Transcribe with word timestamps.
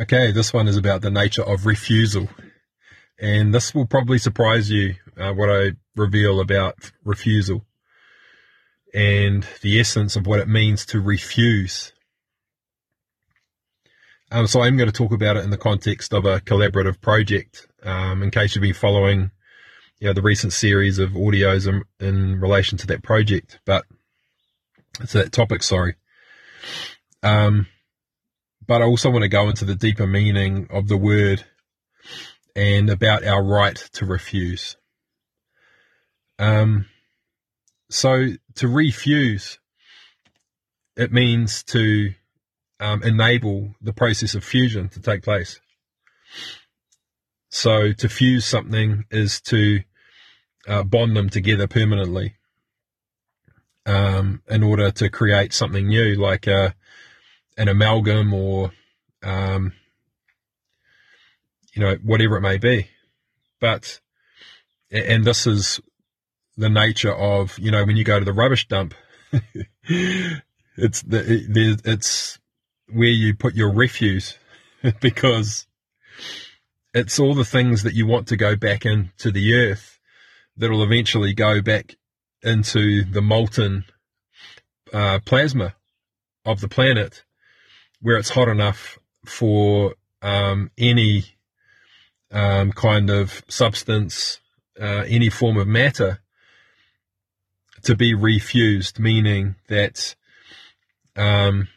Okay, 0.00 0.32
this 0.32 0.52
one 0.52 0.66
is 0.66 0.76
about 0.76 1.02
the 1.02 1.10
nature 1.10 1.44
of 1.44 1.66
refusal. 1.66 2.28
And 3.20 3.54
this 3.54 3.72
will 3.72 3.86
probably 3.86 4.18
surprise 4.18 4.68
you 4.68 4.96
uh, 5.16 5.32
what 5.32 5.48
I 5.48 5.72
reveal 5.94 6.40
about 6.40 6.90
refusal 7.04 7.64
and 8.92 9.46
the 9.62 9.78
essence 9.78 10.16
of 10.16 10.26
what 10.26 10.40
it 10.40 10.48
means 10.48 10.84
to 10.86 11.00
refuse. 11.00 11.92
Um, 14.32 14.48
so 14.48 14.62
I'm 14.62 14.76
going 14.76 14.90
to 14.90 14.92
talk 14.92 15.12
about 15.12 15.36
it 15.36 15.44
in 15.44 15.50
the 15.50 15.56
context 15.56 16.12
of 16.12 16.24
a 16.24 16.40
collaborative 16.40 17.00
project. 17.00 17.68
Um, 17.84 18.22
in 18.22 18.32
case 18.32 18.54
you've 18.56 18.62
been 18.62 18.74
following, 18.74 19.30
you 20.00 20.08
know, 20.08 20.12
the 20.12 20.22
recent 20.22 20.52
series 20.52 20.98
of 20.98 21.10
audios 21.10 21.68
in, 21.68 21.84
in 22.04 22.40
relation 22.40 22.78
to 22.78 22.86
that 22.88 23.04
project, 23.04 23.60
but 23.64 23.84
it's 25.00 25.12
that 25.12 25.30
topic. 25.30 25.62
Sorry. 25.62 25.94
Um, 27.22 27.68
but 28.66 28.82
I 28.82 28.84
also 28.84 29.10
want 29.10 29.22
to 29.22 29.28
go 29.28 29.48
into 29.48 29.64
the 29.64 29.74
deeper 29.74 30.06
meaning 30.06 30.66
of 30.70 30.88
the 30.88 30.96
word 30.96 31.44
and 32.56 32.88
about 32.88 33.24
our 33.24 33.42
right 33.42 33.76
to 33.94 34.06
refuse. 34.06 34.76
Um, 36.38 36.86
so 37.90 38.28
to 38.56 38.68
refuse, 38.68 39.58
it 40.96 41.12
means 41.12 41.62
to 41.64 42.14
um, 42.80 43.02
enable 43.02 43.74
the 43.80 43.92
process 43.92 44.34
of 44.34 44.44
fusion 44.44 44.88
to 44.90 45.00
take 45.00 45.22
place. 45.22 45.60
So 47.50 47.92
to 47.92 48.08
fuse 48.08 48.44
something 48.44 49.04
is 49.10 49.40
to 49.42 49.80
uh, 50.66 50.82
bond 50.82 51.16
them 51.16 51.30
together 51.30 51.66
permanently 51.66 52.34
um, 53.86 54.42
in 54.48 54.62
order 54.62 54.90
to 54.90 55.08
create 55.08 55.52
something 55.52 55.86
new, 55.86 56.14
like 56.14 56.46
a, 56.46 56.74
an 57.56 57.68
amalgam 57.68 58.32
or 58.34 58.72
um, 59.22 59.72
you 61.74 61.82
know, 61.82 61.96
whatever 62.02 62.36
it 62.36 62.42
may 62.42 62.58
be. 62.58 62.88
But, 63.60 64.00
and 64.90 65.24
this 65.24 65.46
is 65.46 65.80
the 66.56 66.68
nature 66.68 67.12
of, 67.12 67.58
you 67.58 67.70
know, 67.70 67.84
when 67.84 67.96
you 67.96 68.04
go 68.04 68.18
to 68.18 68.24
the 68.24 68.32
rubbish 68.32 68.68
dump, 68.68 68.94
it's 69.82 71.02
the, 71.02 71.80
it's 71.84 72.38
where 72.92 73.08
you 73.08 73.34
put 73.34 73.54
your 73.54 73.72
refuse 73.72 74.38
because 75.00 75.66
it's 76.92 77.18
all 77.18 77.34
the 77.34 77.44
things 77.44 77.82
that 77.82 77.94
you 77.94 78.06
want 78.06 78.28
to 78.28 78.36
go 78.36 78.54
back 78.54 78.86
into 78.86 79.32
the 79.32 79.54
earth 79.54 79.98
that'll 80.56 80.84
eventually 80.84 81.34
go 81.34 81.60
back 81.60 81.96
into 82.42 83.04
the 83.04 83.22
molten 83.22 83.84
uh, 84.92 85.18
plasma 85.24 85.74
of 86.44 86.60
the 86.60 86.68
planet 86.68 87.24
where 88.04 88.18
it's 88.18 88.28
hot 88.28 88.48
enough 88.48 88.98
for 89.24 89.94
um, 90.20 90.70
any 90.76 91.24
um, 92.30 92.70
kind 92.70 93.08
of 93.08 93.42
substance, 93.48 94.40
uh, 94.78 95.04
any 95.08 95.30
form 95.30 95.56
of 95.56 95.66
matter 95.66 96.20
to 97.82 97.96
be 97.96 98.12
refused, 98.12 98.98
meaning 98.98 99.54
that 99.68 100.14
um, 101.16 101.68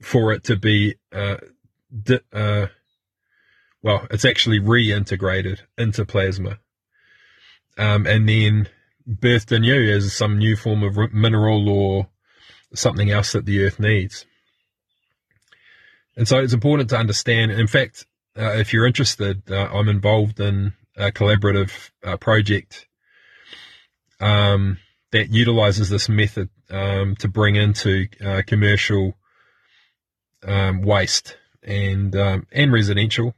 for 0.00 0.32
it 0.32 0.44
to 0.44 0.54
be, 0.54 0.94
uh, 1.12 1.38
di- 2.04 2.20
uh, 2.32 2.66
well, 3.82 4.06
it's 4.12 4.24
actually 4.24 4.60
reintegrated 4.60 5.62
into 5.76 6.04
plasma 6.04 6.60
um, 7.76 8.06
and 8.06 8.28
then 8.28 8.68
birthed 9.04 9.50
anew 9.50 9.92
as 9.92 10.12
some 10.12 10.38
new 10.38 10.54
form 10.54 10.84
of 10.84 11.12
mineral 11.12 11.68
or 11.68 12.06
something 12.72 13.10
else 13.10 13.32
that 13.32 13.46
the 13.46 13.64
earth 13.64 13.80
needs. 13.80 14.24
And 16.16 16.26
so 16.26 16.38
it's 16.38 16.54
important 16.54 16.90
to 16.90 16.98
understand. 16.98 17.50
In 17.50 17.66
fact, 17.66 18.06
uh, 18.38 18.52
if 18.52 18.72
you're 18.72 18.86
interested, 18.86 19.50
uh, 19.50 19.68
I'm 19.72 19.88
involved 19.88 20.40
in 20.40 20.72
a 20.96 21.12
collaborative 21.12 21.90
uh, 22.02 22.16
project 22.16 22.86
um, 24.20 24.78
that 25.12 25.30
utilizes 25.30 25.90
this 25.90 26.08
method 26.08 26.48
um, 26.70 27.16
to 27.16 27.28
bring 27.28 27.56
into 27.56 28.06
uh, 28.24 28.42
commercial 28.46 29.14
um, 30.42 30.82
waste 30.82 31.36
and 31.62 32.14
um, 32.16 32.46
and 32.52 32.72
residential. 32.72 33.34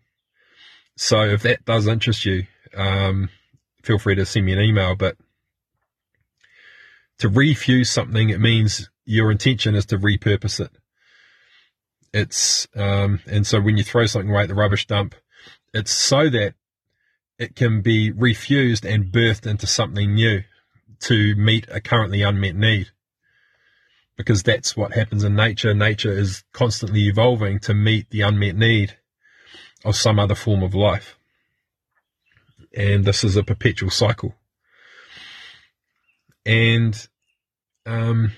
So 0.96 1.22
if 1.22 1.42
that 1.42 1.64
does 1.64 1.86
interest 1.86 2.24
you, 2.24 2.46
um, 2.76 3.28
feel 3.82 3.98
free 3.98 4.14
to 4.16 4.26
send 4.26 4.46
me 4.46 4.52
an 4.52 4.60
email. 4.60 4.94
But 4.94 5.16
to 7.18 7.28
refuse 7.28 7.90
something, 7.90 8.30
it 8.30 8.40
means 8.40 8.90
your 9.04 9.30
intention 9.30 9.74
is 9.74 9.86
to 9.86 9.98
repurpose 9.98 10.60
it. 10.60 10.70
It's 12.12 12.66
um, 12.74 13.20
and 13.26 13.46
so 13.46 13.60
when 13.60 13.76
you 13.76 13.84
throw 13.84 14.06
something 14.06 14.30
away 14.30 14.42
at 14.42 14.48
the 14.48 14.54
rubbish 14.54 14.86
dump, 14.86 15.14
it's 15.74 15.92
so 15.92 16.28
that 16.30 16.54
it 17.38 17.54
can 17.54 17.82
be 17.82 18.10
refused 18.10 18.84
and 18.84 19.12
birthed 19.12 19.46
into 19.46 19.66
something 19.66 20.14
new 20.14 20.42
to 21.00 21.34
meet 21.36 21.66
a 21.70 21.80
currently 21.80 22.22
unmet 22.22 22.56
need. 22.56 22.88
Because 24.16 24.42
that's 24.42 24.76
what 24.76 24.94
happens 24.94 25.22
in 25.22 25.36
nature. 25.36 25.72
Nature 25.72 26.10
is 26.10 26.42
constantly 26.52 27.06
evolving 27.06 27.60
to 27.60 27.74
meet 27.74 28.10
the 28.10 28.22
unmet 28.22 28.56
need 28.56 28.96
of 29.84 29.94
some 29.94 30.18
other 30.18 30.34
form 30.34 30.64
of 30.64 30.74
life. 30.74 31.16
And 32.74 33.04
this 33.04 33.22
is 33.22 33.36
a 33.36 33.44
perpetual 33.44 33.90
cycle. 33.90 34.34
And 36.44 37.06
um, 37.86 38.32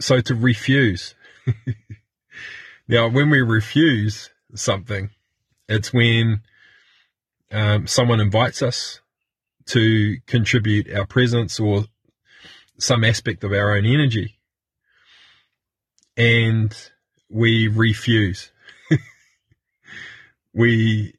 so 0.00 0.20
to 0.20 0.34
refuse 0.34 1.14
Now, 2.88 3.08
when 3.08 3.28
we 3.28 3.42
refuse 3.42 4.30
something, 4.54 5.10
it's 5.68 5.92
when 5.92 6.40
um, 7.52 7.86
someone 7.86 8.18
invites 8.18 8.62
us 8.62 9.00
to 9.66 10.16
contribute 10.26 10.90
our 10.92 11.06
presence 11.06 11.60
or 11.60 11.84
some 12.78 13.04
aspect 13.04 13.44
of 13.44 13.52
our 13.52 13.76
own 13.76 13.84
energy, 13.84 14.38
and 16.16 16.74
we 17.28 17.68
refuse. 17.68 18.50
we 20.54 21.12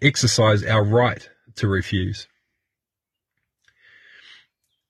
exercise 0.00 0.64
our 0.64 0.84
right 0.84 1.28
to 1.56 1.66
refuse. 1.66 2.28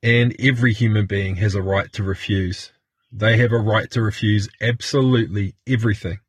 And 0.02 0.36
every 0.38 0.74
human 0.74 1.06
being 1.06 1.36
has 1.36 1.54
a 1.54 1.62
right 1.62 1.90
to 1.94 2.02
refuse. 2.02 2.72
They 3.12 3.36
have 3.36 3.52
a 3.52 3.58
right 3.58 3.90
to 3.90 4.00
refuse 4.00 4.48
absolutely 4.60 5.54
everything. 5.66 6.20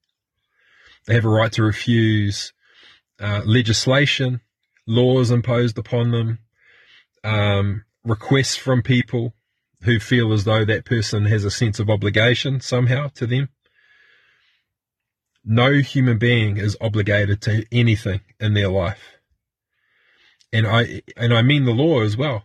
They 1.05 1.13
have 1.13 1.25
a 1.25 1.29
right 1.29 1.51
to 1.53 1.63
refuse 1.63 2.51
uh, 3.21 3.41
legislation, 3.45 4.41
laws 4.85 5.31
imposed 5.31 5.77
upon 5.77 6.11
them, 6.11 6.39
um, 7.23 7.85
requests 8.03 8.57
from 8.57 8.81
people 8.81 9.33
who 9.83 9.99
feel 9.99 10.33
as 10.33 10.43
though 10.43 10.66
that 10.66 10.85
person 10.85 11.25
has 11.25 11.45
a 11.45 11.51
sense 11.51 11.79
of 11.79 11.89
obligation 11.89 12.59
somehow 12.59 13.07
to 13.16 13.25
them. 13.25 13.49
No 15.45 15.73
human 15.73 16.17
being 16.17 16.57
is 16.57 16.77
obligated 16.79 17.41
to 17.43 17.66
anything 17.72 18.22
in 18.39 18.53
their 18.53 18.69
life. 18.69 19.17
And 20.51 20.67
I, 20.67 21.01
and 21.17 21.33
I 21.33 21.41
mean 21.41 21.66
the 21.66 21.72
law 21.72 22.01
as 22.01 22.16
well. 22.16 22.43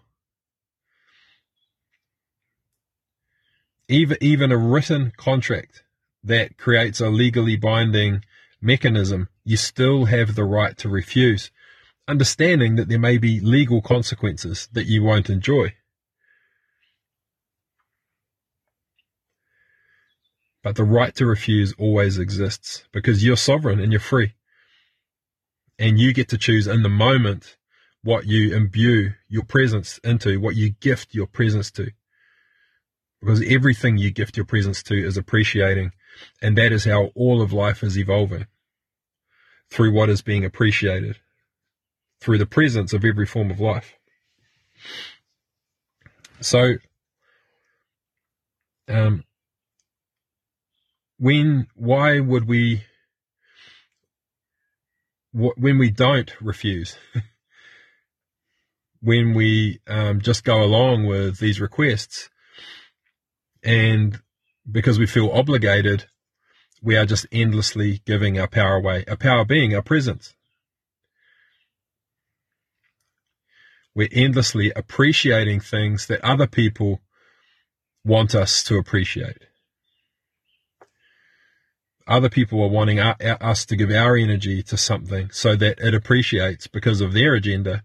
Even 3.88 4.18
even 4.20 4.52
a 4.52 4.58
written 4.58 5.12
contract 5.16 5.82
that 6.22 6.58
creates 6.58 7.00
a 7.00 7.08
legally 7.08 7.56
binding 7.56 8.22
mechanism, 8.60 9.28
you 9.44 9.56
still 9.56 10.04
have 10.06 10.34
the 10.34 10.44
right 10.44 10.76
to 10.78 10.88
refuse, 10.88 11.50
understanding 12.06 12.76
that 12.76 12.88
there 12.88 12.98
may 12.98 13.18
be 13.18 13.40
legal 13.40 13.80
consequences 13.80 14.68
that 14.72 14.86
you 14.86 15.02
won't 15.02 15.30
enjoy. 15.30 15.74
But 20.62 20.76
the 20.76 20.84
right 20.84 21.14
to 21.14 21.24
refuse 21.24 21.72
always 21.78 22.18
exists 22.18 22.84
because 22.92 23.24
you're 23.24 23.36
sovereign 23.36 23.80
and 23.80 23.92
you're 23.92 24.00
free. 24.00 24.34
And 25.78 25.98
you 25.98 26.12
get 26.12 26.28
to 26.30 26.38
choose 26.38 26.66
in 26.66 26.82
the 26.82 26.88
moment 26.88 27.56
what 28.02 28.26
you 28.26 28.54
imbue 28.54 29.12
your 29.28 29.44
presence 29.44 29.98
into, 30.02 30.40
what 30.40 30.56
you 30.56 30.70
gift 30.70 31.14
your 31.14 31.28
presence 31.28 31.70
to 31.72 31.92
because 33.20 33.42
everything 33.46 33.98
you 33.98 34.10
gift 34.10 34.36
your 34.36 34.46
presence 34.46 34.82
to 34.84 34.94
is 34.94 35.16
appreciating. 35.16 35.92
And 36.40 36.56
that 36.56 36.72
is 36.72 36.84
how 36.84 37.10
all 37.14 37.42
of 37.42 37.52
life 37.52 37.82
is 37.82 37.98
evolving 37.98 38.46
through 39.70 39.92
what 39.92 40.08
is 40.08 40.22
being 40.22 40.44
appreciated, 40.44 41.18
through 42.20 42.38
the 42.38 42.46
presence 42.46 42.92
of 42.92 43.04
every 43.04 43.26
form 43.26 43.50
of 43.50 43.60
life. 43.60 43.94
So, 46.40 46.74
um, 48.88 49.24
when, 51.18 51.66
why 51.74 52.20
would 52.20 52.46
we, 52.46 52.84
when 55.32 55.78
we 55.78 55.90
don't 55.90 56.32
refuse, 56.40 56.96
when 59.00 59.34
we 59.34 59.80
um, 59.86 60.20
just 60.20 60.44
go 60.44 60.62
along 60.62 61.06
with 61.06 61.38
these 61.38 61.60
requests, 61.60 62.30
and 63.62 64.20
because 64.70 64.98
we 64.98 65.06
feel 65.06 65.30
obligated 65.30 66.06
we 66.82 66.96
are 66.96 67.06
just 67.06 67.26
endlessly 67.32 68.02
giving 68.06 68.38
our 68.38 68.46
power 68.46 68.76
away, 68.76 69.04
our 69.08 69.16
power 69.16 69.44
being 69.44 69.74
our 69.74 69.82
presence. 69.82 70.34
We're 73.94 74.08
endlessly 74.12 74.70
appreciating 74.76 75.60
things 75.60 76.06
that 76.06 76.24
other 76.24 76.46
people 76.46 77.00
want 78.04 78.34
us 78.34 78.62
to 78.64 78.76
appreciate. 78.76 79.44
Other 82.06 82.30
people 82.30 82.62
are 82.62 82.68
wanting 82.68 83.00
us 83.00 83.66
to 83.66 83.76
give 83.76 83.90
our 83.90 84.16
energy 84.16 84.62
to 84.62 84.76
something 84.76 85.30
so 85.30 85.56
that 85.56 85.78
it 85.80 85.94
appreciates 85.94 86.66
because 86.66 87.00
of 87.00 87.12
their 87.12 87.34
agenda 87.34 87.82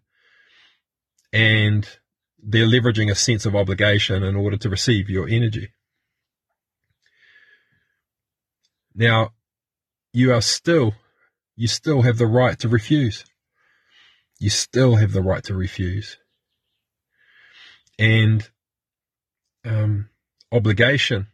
and 1.34 1.98
they're 2.46 2.68
leveraging 2.68 3.10
a 3.10 3.16
sense 3.16 3.46
of 3.46 3.56
obligation 3.56 4.24
in 4.24 4.36
order 4.36 4.58
to 4.58 4.70
receive 4.70 5.10
your 5.10 5.28
energy. 5.28 5.70
Now, 8.94 9.32
you 10.12 10.34
are 10.34 10.42
still, 10.42 10.94
you 11.56 11.68
still 11.68 12.02
have 12.02 12.18
the 12.18 12.28
right 12.28 12.60
to 12.60 12.68
refuse. 12.68 13.24
You 14.40 14.50
still 14.50 14.98
have 14.98 15.14
the 15.14 15.22
right 15.22 15.44
to 15.46 15.56
refuse. 15.56 16.18
And 17.98 18.48
um, 19.66 20.10
obligation 20.52 21.28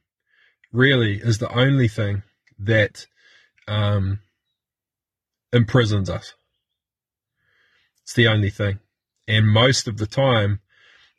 really 0.71 1.15
is 1.15 1.39
the 1.39 1.51
only 1.51 1.87
thing 1.87 2.23
that 2.59 3.07
um, 3.67 4.19
imprisons 5.51 6.09
us. 6.09 6.33
It's 8.03 8.13
the 8.13 8.27
only 8.27 8.49
thing. 8.49 8.79
And 9.27 9.47
most 9.47 9.87
of 9.87 9.97
the 9.97 10.07
time, 10.07 10.59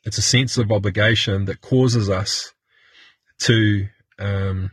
it's 0.05 0.19
a 0.19 0.23
sense 0.23 0.56
of 0.56 0.73
obligation 0.73 1.44
that 1.44 1.61
causes 1.61 2.08
us 2.08 2.55
to 3.41 3.88
um, 4.19 4.70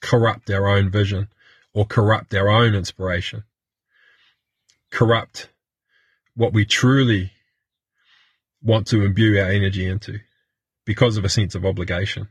corrupt 0.00 0.50
our 0.50 0.68
own 0.68 0.90
vision 0.90 1.28
or 1.72 1.84
corrupt 1.84 2.34
our 2.34 2.48
own 2.48 2.74
inspiration, 2.74 3.44
corrupt 4.90 5.48
what 6.34 6.52
we 6.52 6.64
truly 6.64 7.32
want 8.62 8.86
to 8.88 9.04
imbue 9.04 9.40
our 9.40 9.50
energy 9.50 9.86
into 9.86 10.18
because 10.84 11.16
of 11.16 11.24
a 11.24 11.28
sense 11.28 11.54
of 11.54 11.64
obligation. 11.64 12.28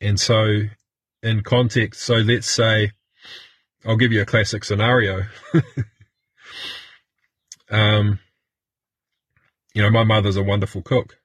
And 0.00 0.20
so, 0.20 0.62
in 1.22 1.42
context, 1.42 2.02
so 2.02 2.16
let's 2.16 2.50
say, 2.50 2.92
I'll 3.84 3.96
give 3.96 4.12
you 4.12 4.22
a 4.22 4.26
classic 4.26 4.64
scenario. 4.64 5.22
um, 7.70 8.18
you 9.76 9.82
know, 9.82 9.90
my 9.90 10.04
mother's 10.04 10.36
a 10.36 10.42
wonderful 10.42 10.80
cook. 10.80 11.18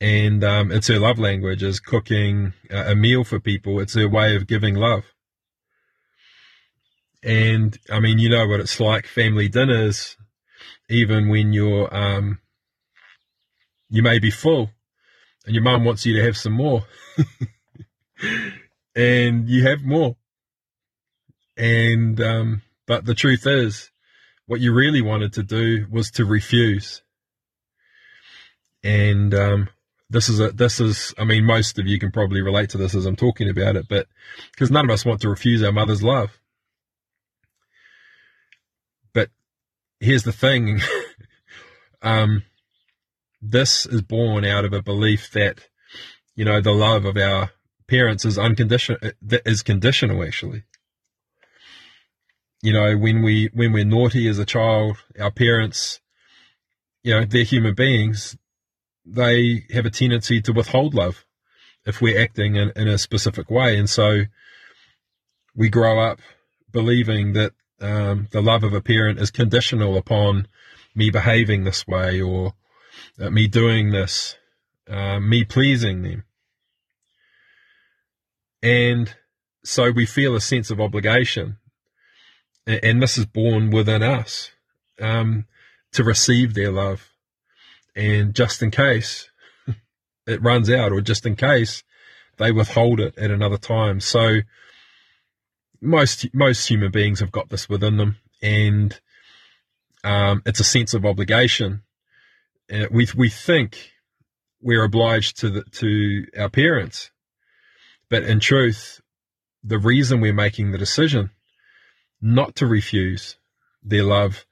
And 0.00 0.44
um, 0.44 0.70
it's 0.70 0.86
her 0.86 1.00
love 1.00 1.18
language 1.18 1.60
is 1.60 1.80
cooking 1.80 2.52
a 2.70 2.94
meal 2.94 3.24
for 3.24 3.40
people. 3.40 3.80
It's 3.80 3.94
her 3.94 4.08
way 4.08 4.36
of 4.36 4.46
giving 4.46 4.76
love. 4.76 5.02
And 7.24 7.76
I 7.90 7.98
mean, 7.98 8.20
you 8.20 8.28
know 8.28 8.46
what 8.46 8.60
it's 8.60 8.78
like 8.78 9.06
family 9.06 9.48
dinners, 9.48 10.16
even 10.88 11.28
when 11.28 11.52
you're, 11.52 11.92
um, 11.92 12.38
you 13.88 14.04
may 14.04 14.20
be 14.20 14.30
full 14.30 14.70
and 15.44 15.52
your 15.52 15.64
mum 15.64 15.84
wants 15.84 16.06
you 16.06 16.14
to 16.14 16.22
have 16.22 16.36
some 16.36 16.52
more. 16.52 16.84
and 18.94 19.48
you 19.48 19.64
have 19.64 19.82
more. 19.82 20.14
And, 21.56 22.20
um, 22.20 22.62
but 22.86 23.04
the 23.04 23.16
truth 23.16 23.48
is, 23.48 23.90
what 24.50 24.60
you 24.60 24.74
really 24.74 25.00
wanted 25.00 25.32
to 25.32 25.44
do 25.44 25.86
was 25.92 26.10
to 26.10 26.24
refuse. 26.24 27.02
And, 28.82 29.32
um, 29.32 29.68
this 30.08 30.28
is 30.28 30.40
a, 30.40 30.50
this 30.50 30.80
is, 30.80 31.14
I 31.16 31.22
mean, 31.22 31.44
most 31.44 31.78
of 31.78 31.86
you 31.86 32.00
can 32.00 32.10
probably 32.10 32.42
relate 32.42 32.70
to 32.70 32.76
this 32.76 32.96
as 32.96 33.06
I'm 33.06 33.14
talking 33.14 33.48
about 33.48 33.76
it, 33.76 33.86
but 33.88 34.08
because 34.50 34.68
none 34.68 34.86
of 34.86 34.90
us 34.90 35.04
want 35.04 35.20
to 35.20 35.28
refuse 35.28 35.62
our 35.62 35.70
mother's 35.70 36.02
love. 36.02 36.40
But 39.12 39.30
here's 40.00 40.24
the 40.24 40.32
thing. 40.32 40.80
um, 42.02 42.42
this 43.40 43.86
is 43.86 44.02
born 44.02 44.44
out 44.44 44.64
of 44.64 44.72
a 44.72 44.82
belief 44.82 45.30
that, 45.30 45.60
you 46.34 46.44
know, 46.44 46.60
the 46.60 46.72
love 46.72 47.04
of 47.04 47.16
our 47.16 47.52
parents 47.86 48.24
is 48.24 48.36
unconditional, 48.36 48.98
is 49.46 49.62
conditional 49.62 50.24
actually. 50.24 50.64
You 52.62 52.72
know, 52.72 52.96
when 52.96 53.22
we, 53.22 53.50
when 53.54 53.72
we're 53.72 53.84
naughty 53.84 54.28
as 54.28 54.38
a 54.38 54.44
child, 54.44 54.98
our 55.18 55.30
parents, 55.30 56.00
you 57.02 57.14
know, 57.14 57.24
they're 57.24 57.42
human 57.42 57.74
beings. 57.74 58.36
They 59.06 59.64
have 59.72 59.86
a 59.86 59.90
tendency 59.90 60.42
to 60.42 60.52
withhold 60.52 60.94
love 60.94 61.24
if 61.86 62.02
we're 62.02 62.20
acting 62.20 62.56
in, 62.56 62.70
in 62.76 62.88
a 62.88 62.98
specific 62.98 63.50
way. 63.50 63.78
And 63.78 63.88
so 63.88 64.24
we 65.54 65.68
grow 65.68 65.98
up 65.98 66.20
believing 66.70 67.32
that 67.32 67.52
um, 67.80 68.28
the 68.30 68.42
love 68.42 68.62
of 68.62 68.74
a 68.74 68.82
parent 68.82 69.18
is 69.18 69.30
conditional 69.30 69.96
upon 69.96 70.46
me 70.94 71.10
behaving 71.10 71.64
this 71.64 71.86
way 71.86 72.20
or 72.20 72.54
uh, 73.18 73.30
me 73.30 73.46
doing 73.46 73.90
this, 73.90 74.36
uh, 74.88 75.18
me 75.18 75.44
pleasing 75.44 76.02
them. 76.02 76.24
And 78.62 79.14
so 79.64 79.90
we 79.90 80.04
feel 80.04 80.36
a 80.36 80.40
sense 80.40 80.70
of 80.70 80.80
obligation. 80.80 81.56
And, 82.82 83.02
this 83.02 83.18
is 83.18 83.26
born 83.26 83.70
within 83.70 84.02
us 84.02 84.50
um, 85.00 85.46
to 85.92 86.04
receive 86.04 86.54
their 86.54 86.70
love. 86.70 87.10
And 87.96 88.34
just 88.34 88.62
in 88.62 88.70
case 88.70 89.30
it 90.26 90.42
runs 90.42 90.70
out, 90.70 90.92
or 90.92 91.00
just 91.00 91.26
in 91.26 91.36
case 91.36 91.82
they 92.36 92.52
withhold 92.52 93.00
it 93.00 93.16
at 93.18 93.30
another 93.30 93.58
time. 93.58 94.00
So 94.00 94.40
most 95.80 96.32
most 96.34 96.68
human 96.68 96.90
beings 96.90 97.20
have 97.20 97.32
got 97.32 97.48
this 97.48 97.68
within 97.68 97.96
them, 97.96 98.16
and 98.42 98.98
um, 100.04 100.42
it's 100.46 100.60
a 100.60 100.64
sense 100.64 100.94
of 100.94 101.04
obligation 101.04 101.82
uh, 102.72 102.86
we 102.90 103.06
we 103.16 103.28
think 103.28 103.92
we're 104.60 104.84
obliged 104.84 105.38
to 105.38 105.50
the, 105.50 105.64
to 105.64 106.26
our 106.38 106.48
parents, 106.48 107.10
but 108.08 108.22
in 108.22 108.40
truth, 108.40 109.00
the 109.64 109.78
reason 109.78 110.20
we're 110.20 110.32
making 110.32 110.70
the 110.70 110.78
decision 110.78 111.30
not 112.20 112.56
to 112.56 112.66
refuse 112.66 113.36
their 113.82 114.04
love 114.04 114.46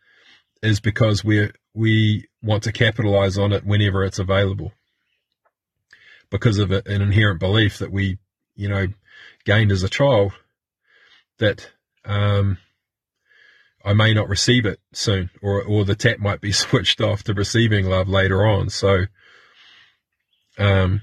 is 0.62 0.80
because 0.80 1.24
we 1.24 1.50
we 1.74 2.26
want 2.42 2.62
to 2.64 2.72
capitalize 2.72 3.38
on 3.38 3.52
it 3.52 3.64
whenever 3.64 4.04
it's 4.04 4.18
available 4.18 4.72
because 6.30 6.58
of 6.58 6.70
an 6.70 6.82
inherent 6.86 7.40
belief 7.40 7.78
that 7.78 7.92
we 7.92 8.18
you 8.56 8.68
know 8.68 8.86
gained 9.44 9.70
as 9.70 9.82
a 9.82 9.88
child 9.88 10.32
that 11.38 11.70
um, 12.04 12.58
I 13.84 13.92
may 13.92 14.12
not 14.12 14.28
receive 14.28 14.66
it 14.66 14.80
soon, 14.92 15.30
or 15.40 15.62
or 15.62 15.84
the 15.84 15.94
tap 15.94 16.18
might 16.18 16.40
be 16.40 16.52
switched 16.64 17.00
off 17.00 17.22
to 17.24 17.34
receiving 17.34 17.86
love 17.86 18.08
later 18.08 18.46
on. 18.46 18.70
So, 18.70 19.06
um, 20.58 21.02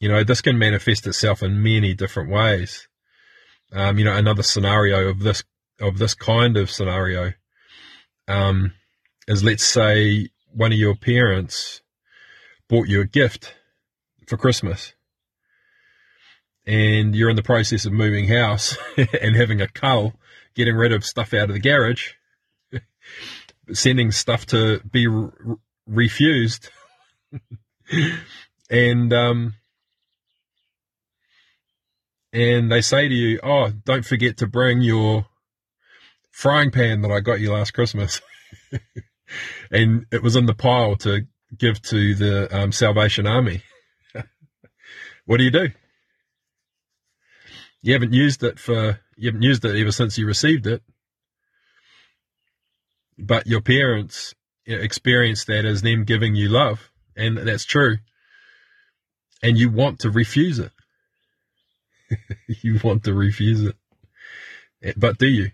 you 0.00 0.08
know, 0.08 0.24
this 0.24 0.40
can 0.40 0.58
manifest 0.58 1.06
itself 1.06 1.42
in 1.42 1.62
many 1.62 1.94
different 1.94 2.30
ways. 2.30 2.88
Um, 3.74 3.98
you 3.98 4.04
know, 4.04 4.16
another 4.16 4.42
scenario 4.42 5.08
of 5.08 5.20
this 5.20 5.42
of 5.80 5.98
this 5.98 6.14
kind 6.14 6.56
of 6.56 6.70
scenario 6.70 7.32
um, 8.28 8.72
is 9.26 9.42
let's 9.42 9.64
say 9.64 10.28
one 10.52 10.72
of 10.72 10.78
your 10.78 10.94
parents 10.94 11.82
bought 12.68 12.88
you 12.88 13.00
a 13.00 13.06
gift 13.06 13.54
for 14.28 14.36
Christmas 14.36 14.94
and 16.66 17.14
you're 17.14 17.30
in 17.30 17.36
the 17.36 17.42
process 17.42 17.84
of 17.84 17.92
moving 17.92 18.28
house 18.28 18.76
and 18.96 19.36
having 19.36 19.60
a 19.60 19.68
cull 19.68 20.14
getting 20.54 20.74
rid 20.74 20.92
of 20.92 21.04
stuff 21.04 21.34
out 21.34 21.50
of 21.50 21.54
the 21.54 21.60
garage, 21.60 22.12
sending 23.72 24.10
stuff 24.10 24.46
to 24.46 24.80
be 24.80 25.06
re- 25.06 25.30
refused, 25.86 26.70
and 28.70 29.12
um, 29.12 29.54
and 32.34 32.70
they 32.70 32.82
say 32.82 33.08
to 33.08 33.14
you, 33.14 33.38
"Oh, 33.42 33.70
don't 33.84 34.04
forget 34.04 34.36
to 34.38 34.46
bring 34.46 34.82
your 34.82 35.26
frying 36.32 36.72
pan 36.72 37.02
that 37.02 37.12
I 37.12 37.20
got 37.20 37.40
you 37.40 37.52
last 37.52 37.70
Christmas," 37.70 38.20
and 39.70 40.04
it 40.10 40.22
was 40.22 40.34
in 40.34 40.46
the 40.46 40.54
pile 40.54 40.96
to 40.96 41.26
give 41.56 41.80
to 41.82 42.14
the 42.14 42.54
um, 42.54 42.72
Salvation 42.72 43.26
Army. 43.26 43.62
what 45.24 45.38
do 45.38 45.44
you 45.44 45.50
do? 45.52 45.68
You 47.82 47.92
haven't 47.92 48.12
used 48.12 48.42
it 48.42 48.58
for 48.58 48.98
you 49.16 49.28
haven't 49.28 49.42
used 49.42 49.64
it 49.64 49.80
ever 49.80 49.92
since 49.92 50.18
you 50.18 50.26
received 50.26 50.66
it. 50.66 50.82
But 53.16 53.46
your 53.46 53.60
parents 53.60 54.34
experience 54.66 55.44
that 55.44 55.64
as 55.64 55.82
them 55.82 56.04
giving 56.04 56.34
you 56.34 56.48
love, 56.48 56.90
and 57.16 57.38
that's 57.38 57.64
true. 57.64 57.98
And 59.40 59.56
you 59.56 59.70
want 59.70 60.00
to 60.00 60.10
refuse 60.10 60.58
it. 60.58 60.72
you 62.48 62.80
want 62.82 63.04
to 63.04 63.14
refuse 63.14 63.62
it. 63.62 63.76
Eh, 64.82 64.92
but 64.96 65.18
do 65.18 65.26
you? 65.26 65.50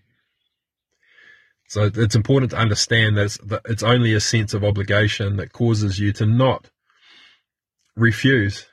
So 1.68 1.90
it's 1.94 2.16
important 2.16 2.50
to 2.52 2.58
understand 2.58 3.16
that 3.16 3.26
it's, 3.26 3.38
that 3.38 3.62
it's 3.66 3.82
only 3.82 4.12
a 4.14 4.20
sense 4.20 4.54
of 4.54 4.64
obligation 4.64 5.36
that 5.36 5.52
causes 5.52 6.00
you 6.00 6.12
to 6.14 6.26
not 6.26 6.68
refuse 7.96 8.66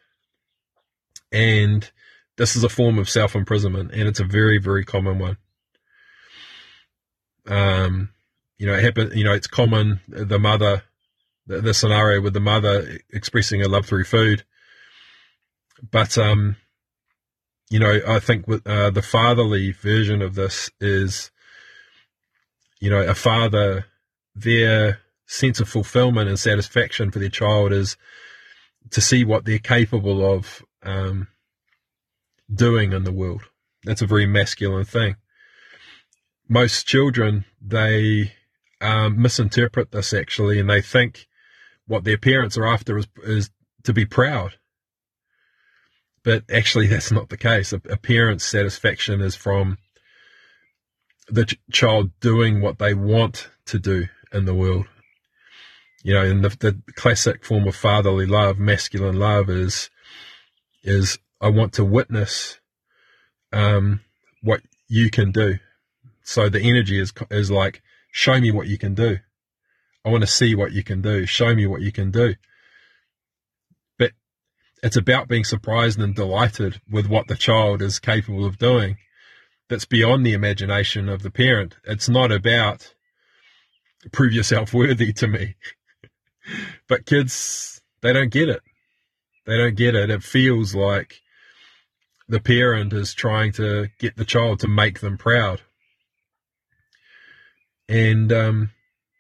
And 1.32 1.90
this 2.38 2.56
is 2.56 2.64
a 2.64 2.70
form 2.70 2.98
of 3.00 3.10
self 3.10 3.36
imprisonment, 3.36 3.92
and 3.92 4.08
it's 4.08 4.20
a 4.20 4.26
very, 4.26 4.58
very 4.60 4.86
common 4.86 5.20
one. 5.20 5.38
Um, 7.48 8.10
you 8.58 8.68
know, 8.68 8.74
it 8.74 8.84
happen, 8.84 9.12
you 9.16 9.24
know, 9.24 9.34
it's 9.34 9.48
common, 9.48 10.02
the 10.08 10.40
mother, 10.40 10.84
the, 11.46 11.62
the 11.62 11.74
scenario 11.74 12.22
with 12.22 12.34
the 12.34 12.40
mother 12.40 13.00
expressing 13.12 13.62
her 13.62 13.68
love 13.68 13.86
through 13.86 14.06
food. 14.06 14.44
But, 15.92 16.18
um, 16.18 16.56
you 17.70 17.80
know, 17.80 18.00
I 18.08 18.20
think 18.20 18.46
uh, 18.48 18.90
the 18.92 19.02
fatherly 19.02 19.72
version 19.72 20.22
of 20.22 20.36
this 20.36 20.70
is, 20.80 21.32
you 22.80 22.90
know, 22.90 23.02
a 23.02 23.14
father, 23.14 23.86
their 24.36 25.00
sense 25.26 25.60
of 25.60 25.68
fulfillment 25.68 26.30
and 26.30 26.40
satisfaction 26.40 27.12
for 27.12 27.20
their 27.20 27.30
child 27.30 27.74
is 27.74 27.98
to 28.92 29.02
see 29.02 29.26
what 29.26 29.44
they're 29.44 29.60
capable 29.60 30.26
of 30.34 30.64
um, 30.84 31.28
doing 32.54 32.94
in 32.94 33.04
the 33.04 33.12
world. 33.12 33.44
That's 33.84 34.02
a 34.02 34.08
very 34.08 34.26
masculine 34.26 34.86
thing. 34.86 35.18
Most 36.48 36.88
children, 36.88 37.44
they 37.62 38.34
um, 38.80 39.22
misinterpret 39.22 39.92
this 39.92 40.14
actually, 40.14 40.60
and 40.60 40.70
they 40.70 40.82
think 40.82 41.28
what 41.88 42.06
their 42.06 42.18
parents 42.18 42.58
are 42.58 42.66
after 42.66 42.98
is, 42.98 43.08
is 43.24 43.50
to 43.84 43.94
be 43.94 44.06
proud. 44.06 44.54
But 46.28 46.44
actually, 46.52 46.88
that's 46.88 47.10
not 47.10 47.30
the 47.30 47.38
case. 47.38 47.72
A, 47.72 47.78
a 47.90 47.96
parent's 47.96 48.44
satisfaction 48.44 49.22
is 49.22 49.34
from 49.34 49.78
the 51.30 51.46
ch- 51.46 51.58
child 51.72 52.12
doing 52.20 52.60
what 52.60 52.80
they 52.80 52.94
want 52.94 53.50
to 53.68 53.80
do 53.80 54.08
in 54.34 54.44
the 54.44 54.54
world. 54.54 54.88
You 56.04 56.16
know, 56.16 56.26
and 56.26 56.44
the, 56.44 56.50
the 56.50 56.82
classic 56.98 57.46
form 57.46 57.66
of 57.66 57.78
fatherly 57.78 58.26
love, 58.26 58.60
masculine 58.60 59.18
love, 59.18 59.50
is 59.50 59.90
is 60.84 61.18
I 61.40 61.48
want 61.48 61.72
to 61.76 61.86
witness 61.86 62.60
um, 63.54 64.02
what 64.44 64.64
you 64.90 65.10
can 65.10 65.32
do. 65.32 65.60
So 66.24 66.50
the 66.50 66.60
energy 66.60 67.00
is 67.00 67.14
is 67.32 67.50
like, 67.50 67.82
show 68.12 68.38
me 68.38 68.52
what 68.52 68.68
you 68.68 68.78
can 68.78 68.96
do. 68.96 69.20
I 70.04 70.10
want 70.10 70.24
to 70.24 70.28
see 70.28 70.56
what 70.56 70.74
you 70.74 70.84
can 70.84 71.02
do. 71.02 71.26
Show 71.26 71.56
me 71.56 71.68
what 71.68 71.80
you 71.80 71.94
can 71.94 72.12
do. 72.12 72.36
It's 74.84 74.98
about 74.98 75.28
being 75.28 75.44
surprised 75.44 76.00
and 76.00 76.14
delighted 76.14 76.82
with 76.90 77.08
what 77.08 77.28
the 77.28 77.36
child 77.36 77.82
is 77.82 78.00
capable 78.00 78.46
of 78.46 78.58
doing. 78.58 78.98
That's 79.70 79.86
beyond 79.86 80.26
the 80.26 80.34
imagination 80.34 81.10
of 81.10 81.24
the 81.24 81.32
parent. 81.32 81.78
It's 81.84 82.08
not 82.08 82.32
about 82.32 82.94
prove 84.12 84.34
yourself 84.34 84.74
worthy 84.74 85.12
to 85.14 85.28
me. 85.28 85.56
but 86.88 87.06
kids, 87.06 87.82
they 88.02 88.14
don't 88.14 88.32
get 88.32 88.50
it. 88.50 88.62
They 89.46 89.58
don't 89.58 89.76
get 89.76 89.96
it. 89.96 90.10
It 90.10 90.24
feels 90.24 90.76
like 90.76 91.22
the 92.28 92.40
parent 92.40 92.94
is 92.94 93.14
trying 93.14 93.54
to 93.54 93.88
get 94.00 94.18
the 94.18 94.26
child 94.26 94.60
to 94.60 94.68
make 94.68 95.00
them 95.00 95.18
proud. 95.18 95.62
And, 97.90 98.32
um, 98.34 98.72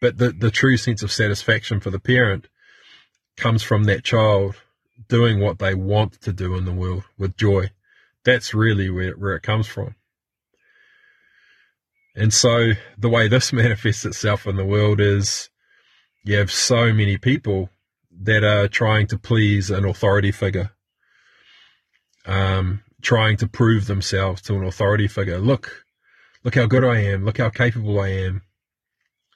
but 0.02 0.18
the, 0.18 0.32
the 0.32 0.52
true 0.52 0.78
sense 0.78 1.02
of 1.02 1.12
satisfaction 1.12 1.80
for 1.80 1.90
the 1.90 2.00
parent 2.00 2.48
comes 3.38 3.64
from 3.64 3.86
that 3.86 4.04
child 4.04 4.56
doing 5.08 5.40
what 5.40 5.60
they 5.60 5.76
want 5.76 6.22
to 6.22 6.34
do 6.34 6.56
in 6.56 6.66
the 6.66 6.72
world 6.72 7.04
with 7.18 7.38
joy. 7.38 7.72
That's 8.26 8.54
really 8.54 8.90
where, 8.90 9.14
where 9.14 9.36
it 9.36 9.44
comes 9.44 9.68
from. 9.68 9.96
And 12.16 12.34
so 12.34 12.72
the 12.98 13.10
way 13.10 13.28
this 13.28 13.54
manifests 13.54 14.06
itself 14.06 14.48
in 14.48 14.56
the 14.56 14.66
world 14.66 15.00
is 15.00 15.50
you 16.24 16.38
have 16.38 16.52
so 16.52 16.92
many 16.92 17.18
people 17.18 17.70
that 18.20 18.44
are 18.44 18.68
trying 18.68 19.08
to 19.08 19.18
please 19.18 19.70
an 19.70 19.86
authority 19.86 20.32
figure, 20.32 20.72
um, 22.26 22.84
trying 23.02 23.38
to 23.38 23.48
prove 23.48 23.86
themselves 23.86 24.42
to 24.42 24.56
an 24.56 24.64
authority 24.64 25.08
figure. 25.08 25.38
Look, 25.38 25.86
look 26.44 26.56
how 26.56 26.66
good 26.66 26.84
I 26.84 27.00
am. 27.02 27.24
Look 27.24 27.38
how 27.38 27.50
capable 27.50 28.00
I 28.00 28.10
am. 28.10 28.42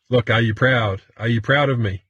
Look, 0.09 0.29
are 0.29 0.41
you 0.41 0.53
proud? 0.53 1.01
Are 1.15 1.27
you 1.27 1.39
proud 1.39 1.69
of 1.69 1.79
me? 1.79 2.03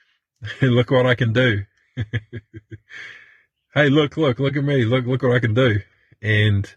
look 0.62 0.90
what 0.90 1.06
I 1.06 1.14
can 1.14 1.32
do. 1.32 1.64
hey, 3.74 3.88
look, 3.88 4.16
look, 4.16 4.38
look 4.38 4.56
at 4.56 4.64
me. 4.64 4.84
Look, 4.84 5.06
look 5.06 5.22
what 5.22 5.36
I 5.36 5.40
can 5.40 5.54
do. 5.54 5.80
And, 6.20 6.72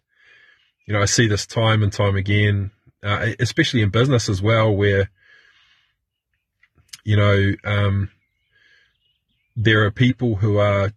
you 0.86 0.94
know, 0.94 1.02
I 1.02 1.06
see 1.06 1.28
this 1.28 1.46
time 1.46 1.84
and 1.84 1.94
time 1.94 2.16
again 2.16 2.72
uh, 3.06 3.34
especially 3.40 3.84
in 3.84 3.90
business 3.90 4.28
as 4.28 4.42
well, 4.42 4.76
where 4.76 5.12
you 7.04 7.16
know 7.16 7.54
um, 7.64 8.10
there 9.56 9.84
are 9.86 9.92
people 9.92 10.38
who 10.38 10.58
are 10.58 10.92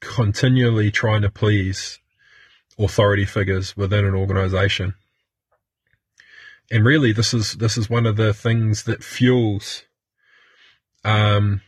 continually 0.00 0.90
trying 0.90 1.22
to 1.22 1.30
please 1.30 1.98
authority 2.78 3.24
figures 3.24 3.74
within 3.76 4.04
an 4.04 4.14
organization. 4.14 4.94
And 6.70 6.84
really, 6.84 7.12
this 7.12 7.32
is 7.32 7.54
this 7.54 7.78
is 7.78 7.88
one 7.88 8.04
of 8.04 8.16
the 8.16 8.34
things 8.34 8.82
that 8.82 9.02
fuels, 9.02 9.84
um, 11.02 11.62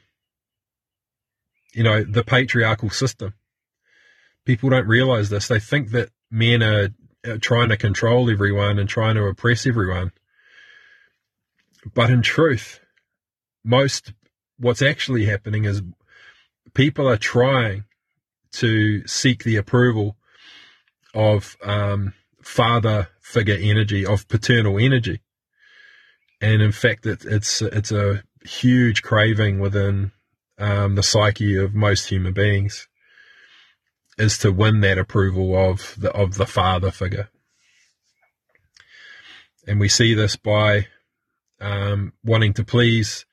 you 1.76 1.82
know, 1.82 2.02
the 2.02 2.24
patriarchal 2.24 2.88
system. 2.88 3.34
People 4.46 4.70
don't 4.70 4.86
realize 4.86 5.28
this. 5.28 5.46
They 5.46 5.60
think 5.60 5.90
that 5.90 6.08
men 6.30 6.62
are 6.62 6.88
trying 7.42 7.68
to 7.68 7.76
control 7.76 8.30
everyone 8.30 8.78
and 8.78 8.88
trying 8.88 9.16
to 9.16 9.26
oppress 9.26 9.66
everyone. 9.66 10.12
But 11.92 12.08
in 12.08 12.22
truth, 12.22 12.80
most 13.62 14.14
what's 14.58 14.80
actually 14.80 15.26
happening 15.26 15.66
is 15.66 15.82
people 16.72 17.06
are 17.06 17.18
trying 17.18 17.84
to 18.52 19.06
seek 19.06 19.44
the 19.44 19.56
approval 19.56 20.16
of 21.14 21.58
um, 21.62 22.14
father 22.42 23.08
figure 23.20 23.58
energy, 23.60 24.06
of 24.06 24.28
paternal 24.28 24.78
energy, 24.78 25.20
and 26.40 26.62
in 26.62 26.72
fact, 26.72 27.04
it, 27.04 27.26
it's 27.26 27.60
it's 27.60 27.92
a 27.92 28.22
huge 28.44 29.02
craving 29.02 29.58
within 29.58 30.12
um, 30.58 30.94
the 30.94 31.02
psyche 31.02 31.56
of 31.56 31.74
most 31.74 32.08
human 32.08 32.32
beings 32.32 32.88
is 34.18 34.38
to 34.38 34.50
win 34.50 34.80
that 34.80 34.98
approval 34.98 35.56
of 35.56 35.94
the 35.98 36.10
of 36.12 36.34
the 36.34 36.46
father 36.46 36.90
figure. 36.90 37.28
And 39.66 39.80
we 39.80 39.88
see 39.88 40.14
this 40.14 40.36
by 40.36 40.86
um, 41.60 42.12
wanting 42.24 42.54
to 42.54 42.64
please 42.64 43.26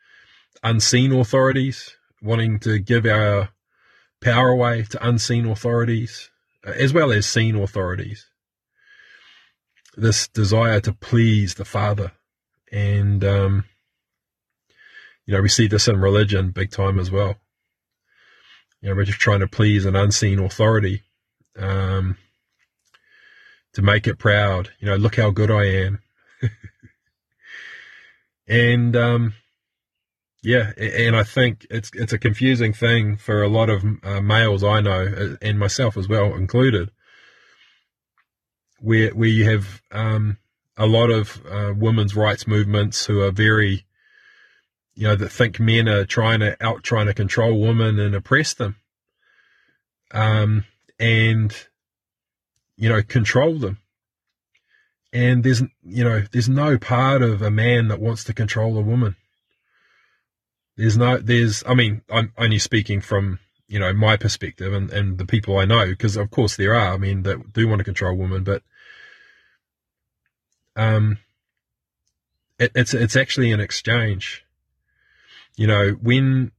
unseen 0.63 1.13
authorities, 1.13 1.95
wanting 2.21 2.59
to 2.61 2.79
give 2.79 3.05
our 3.05 3.49
power 4.21 4.49
away 4.49 4.83
to 4.83 5.07
unseen 5.07 5.45
authorities, 5.45 6.31
as 6.63 6.93
well 6.93 7.11
as 7.11 7.25
seen 7.25 7.55
authorities. 7.55 8.27
This 9.95 10.27
desire 10.27 10.79
to 10.81 10.93
please 10.93 11.55
the 11.55 11.65
Father. 11.65 12.13
And, 12.71 13.23
um, 13.23 13.65
you 15.25 15.33
know, 15.33 15.41
we 15.41 15.49
see 15.49 15.67
this 15.67 15.87
in 15.87 15.99
religion 15.99 16.51
big 16.51 16.71
time 16.71 16.99
as 16.99 17.09
well. 17.09 17.35
You 18.81 18.89
know, 18.89 18.95
we're 18.95 19.05
just 19.05 19.19
trying 19.19 19.39
to 19.39 19.47
please 19.47 19.85
an 19.85 19.95
unseen 19.95 20.39
authority 20.39 21.03
um, 21.57 22.17
to 23.73 23.81
make 23.81 24.07
it 24.07 24.19
proud. 24.19 24.71
You 24.79 24.87
know, 24.87 24.95
look 24.95 25.15
how 25.15 25.31
good 25.31 25.49
I 25.49 25.65
am. 25.65 25.99
and 28.47 28.95
um, 28.95 29.33
yeah, 30.43 30.73
and 30.77 31.15
I 31.15 31.23
think 31.23 31.65
it's 31.69 31.89
it's 31.93 32.11
a 32.11 32.19
confusing 32.19 32.73
thing 32.73 33.15
for 33.15 33.41
a 33.41 33.47
lot 33.47 33.69
of 33.69 33.85
uh, 34.03 34.19
males 34.19 34.63
I 34.63 34.81
know, 34.81 35.05
uh, 35.05 35.35
and 35.41 35.57
myself 35.57 35.95
as 35.95 36.09
well 36.09 36.35
included, 36.35 36.91
where 38.81 39.11
where 39.11 39.29
you 39.29 39.49
have 39.49 39.81
um, 39.93 40.37
a 40.75 40.87
lot 40.87 41.09
of 41.09 41.41
uh, 41.49 41.73
women's 41.73 42.17
rights 42.17 42.45
movements 42.45 43.05
who 43.05 43.21
are 43.21 43.31
very 43.31 43.85
you 44.95 45.07
know, 45.07 45.15
that 45.15 45.29
think 45.29 45.59
men 45.59 45.89
are 45.89 46.05
trying 46.05 46.39
to 46.39 46.55
out 46.63 46.83
trying 46.83 47.07
to 47.07 47.13
control 47.13 47.59
women 47.59 48.00
and 48.00 48.13
oppress 48.13 48.53
them. 48.53 48.75
Um, 50.12 50.65
and, 51.00 51.55
you 52.77 52.89
know, 52.89 53.01
control 53.01 53.57
them. 53.57 53.79
And 55.12 55.43
there's, 55.43 55.62
you 55.83 56.03
know, 56.03 56.23
there's 56.31 56.50
no 56.50 56.77
part 56.77 57.21
of 57.21 57.41
a 57.41 57.51
man 57.51 57.88
that 57.88 58.00
wants 58.00 58.23
to 58.25 58.33
control 58.33 58.77
a 58.77 58.81
woman. 58.81 59.15
There's 60.75 60.97
no, 60.97 61.17
there's, 61.17 61.63
I 61.67 61.73
mean, 61.73 62.01
I'm 62.09 62.31
only 62.38 62.59
speaking 62.59 63.01
from, 63.01 63.39
you 63.67 63.79
know, 63.79 63.93
my 63.93 64.17
perspective 64.17 64.73
and, 64.73 64.91
and 64.91 65.17
the 65.17 65.25
people 65.25 65.57
I 65.57 65.65
know, 65.65 65.85
because 65.85 66.15
of 66.15 66.31
course 66.31 66.55
there 66.55 66.73
are, 66.73 66.93
I 66.93 66.97
mean, 66.97 67.23
that 67.23 67.53
do 67.53 67.67
want 67.67 67.79
to 67.79 67.83
control 67.83 68.15
women, 68.15 68.43
but, 68.43 68.63
um, 70.75 71.19
it, 72.59 72.71
it's, 72.75 72.93
it's 72.93 73.15
actually 73.15 73.51
an 73.51 73.59
exchange 73.59 74.43
you 75.55 75.67
know, 75.67 75.91
when 76.01 76.51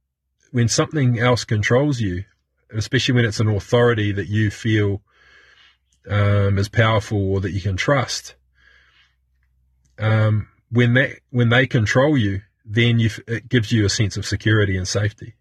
when 0.51 0.67
something 0.67 1.19
else 1.19 1.43
controls 1.43 1.99
you, 1.99 2.23
especially 2.71 3.15
when 3.15 3.25
it's 3.25 3.39
an 3.39 3.49
authority 3.49 4.11
that 4.11 4.27
you 4.27 4.49
feel 4.49 5.01
um, 6.09 6.57
is 6.57 6.69
powerful 6.69 7.33
or 7.33 7.41
that 7.41 7.51
you 7.51 7.61
can 7.61 7.75
trust, 7.75 8.35
um, 9.99 10.47
when 10.71 10.93
that 10.93 11.19
when 11.29 11.49
they 11.49 11.67
control 11.67 12.17
you, 12.17 12.41
then 12.65 12.99
you 12.99 13.09
it 13.27 13.49
gives 13.49 13.71
you 13.71 13.85
a 13.85 13.89
sense 13.89 14.17
of 14.17 14.25
security 14.25 14.77
and 14.77 14.87
safety. 14.87 15.35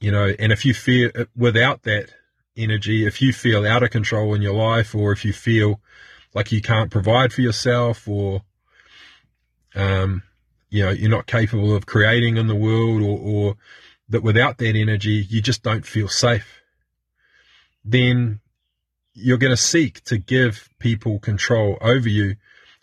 You 0.00 0.10
know, 0.10 0.32
and 0.38 0.50
if 0.50 0.64
you 0.64 0.74
feel 0.74 1.10
without 1.36 1.84
that 1.84 2.12
energy, 2.56 3.06
if 3.06 3.22
you 3.22 3.32
feel 3.32 3.64
out 3.64 3.84
of 3.84 3.90
control 3.90 4.34
in 4.34 4.42
your 4.42 4.54
life, 4.54 4.94
or 4.94 5.12
if 5.12 5.24
you 5.24 5.32
feel 5.32 5.80
like 6.34 6.50
you 6.50 6.60
can't 6.60 6.90
provide 6.90 7.32
for 7.32 7.42
yourself, 7.42 8.08
or 8.08 8.42
um, 9.76 10.22
you 10.72 10.82
know 10.82 10.90
you're 10.90 11.10
not 11.10 11.26
capable 11.26 11.76
of 11.76 11.84
creating 11.84 12.38
in 12.38 12.46
the 12.46 12.54
world, 12.54 13.02
or, 13.02 13.18
or 13.18 13.56
that 14.08 14.22
without 14.22 14.58
that 14.58 14.74
energy 14.74 15.26
you 15.28 15.42
just 15.42 15.62
don't 15.62 15.84
feel 15.84 16.08
safe, 16.08 16.62
then 17.84 18.40
you're 19.12 19.38
going 19.38 19.52
to 19.52 19.56
seek 19.56 20.02
to 20.04 20.16
give 20.16 20.70
people 20.78 21.18
control 21.18 21.76
over 21.82 22.08
you 22.08 22.36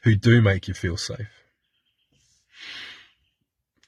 who 0.03 0.15
do 0.15 0.41
make 0.41 0.67
you 0.67 0.73
feel 0.75 0.97
safe. 0.97 1.27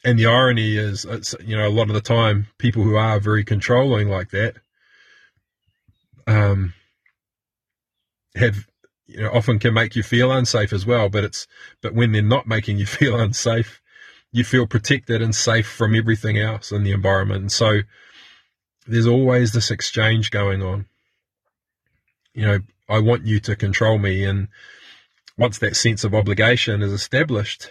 And 0.03 0.17
the 0.17 0.25
irony 0.25 0.77
is, 0.77 1.05
it's, 1.05 1.35
you 1.45 1.55
know, 1.55 1.67
a 1.67 1.69
lot 1.69 1.89
of 1.89 1.93
the 1.93 2.01
time, 2.01 2.47
people 2.57 2.81
who 2.81 2.95
are 2.95 3.19
very 3.19 3.43
controlling 3.43 4.09
like 4.09 4.31
that, 4.31 4.55
um, 6.25 6.73
have, 8.35 8.65
you 9.05 9.21
know, 9.21 9.29
often 9.31 9.59
can 9.59 9.75
make 9.75 9.95
you 9.95 10.01
feel 10.01 10.31
unsafe 10.31 10.73
as 10.73 10.87
well. 10.87 11.07
But 11.07 11.23
it's, 11.23 11.47
but 11.81 11.93
when 11.93 12.11
they're 12.11 12.23
not 12.23 12.47
making 12.47 12.77
you 12.77 12.85
feel 12.87 13.19
unsafe, 13.19 13.80
you 14.31 14.43
feel 14.43 14.65
protected 14.65 15.21
and 15.21 15.35
safe 15.35 15.67
from 15.67 15.93
everything 15.93 16.37
else 16.37 16.71
in 16.71 16.83
the 16.83 16.91
environment. 16.91 17.41
And 17.41 17.51
so 17.51 17.81
there's 18.87 19.07
always 19.07 19.51
this 19.51 19.71
exchange 19.71 20.31
going 20.31 20.61
on. 20.61 20.85
You 22.33 22.45
know, 22.45 22.59
I 22.87 22.99
want 22.99 23.27
you 23.27 23.39
to 23.41 23.55
control 23.55 23.97
me. 23.97 24.23
And 24.23 24.47
once 25.37 25.57
that 25.59 25.75
sense 25.75 26.03
of 26.03 26.15
obligation 26.15 26.81
is 26.81 26.93
established, 26.93 27.69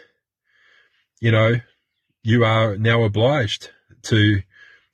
you 1.21 1.31
know, 1.31 1.61
you 2.23 2.45
are 2.45 2.77
now 2.77 3.05
obliged 3.05 3.71
to 4.03 4.43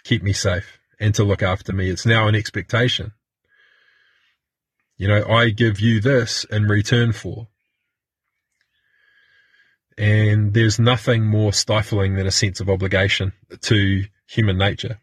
keep 0.04 0.22
me 0.22 0.32
safe 0.32 0.78
and 1.00 1.14
to 1.14 1.24
look 1.24 1.42
after 1.42 1.72
me. 1.72 1.90
It's 1.90 2.06
now 2.06 2.28
an 2.28 2.34
expectation. 2.34 3.12
You 4.96 5.08
know, 5.08 5.26
I 5.28 5.50
give 5.50 5.80
you 5.80 6.00
this 6.00 6.44
in 6.44 6.64
return 6.64 7.12
for. 7.12 7.48
And 9.98 10.52
there's 10.52 10.78
nothing 10.78 11.24
more 11.24 11.52
stifling 11.52 12.16
than 12.16 12.26
a 12.26 12.30
sense 12.30 12.60
of 12.60 12.68
obligation 12.68 13.32
to 13.62 14.04
human 14.26 14.58
nature. 14.58 14.98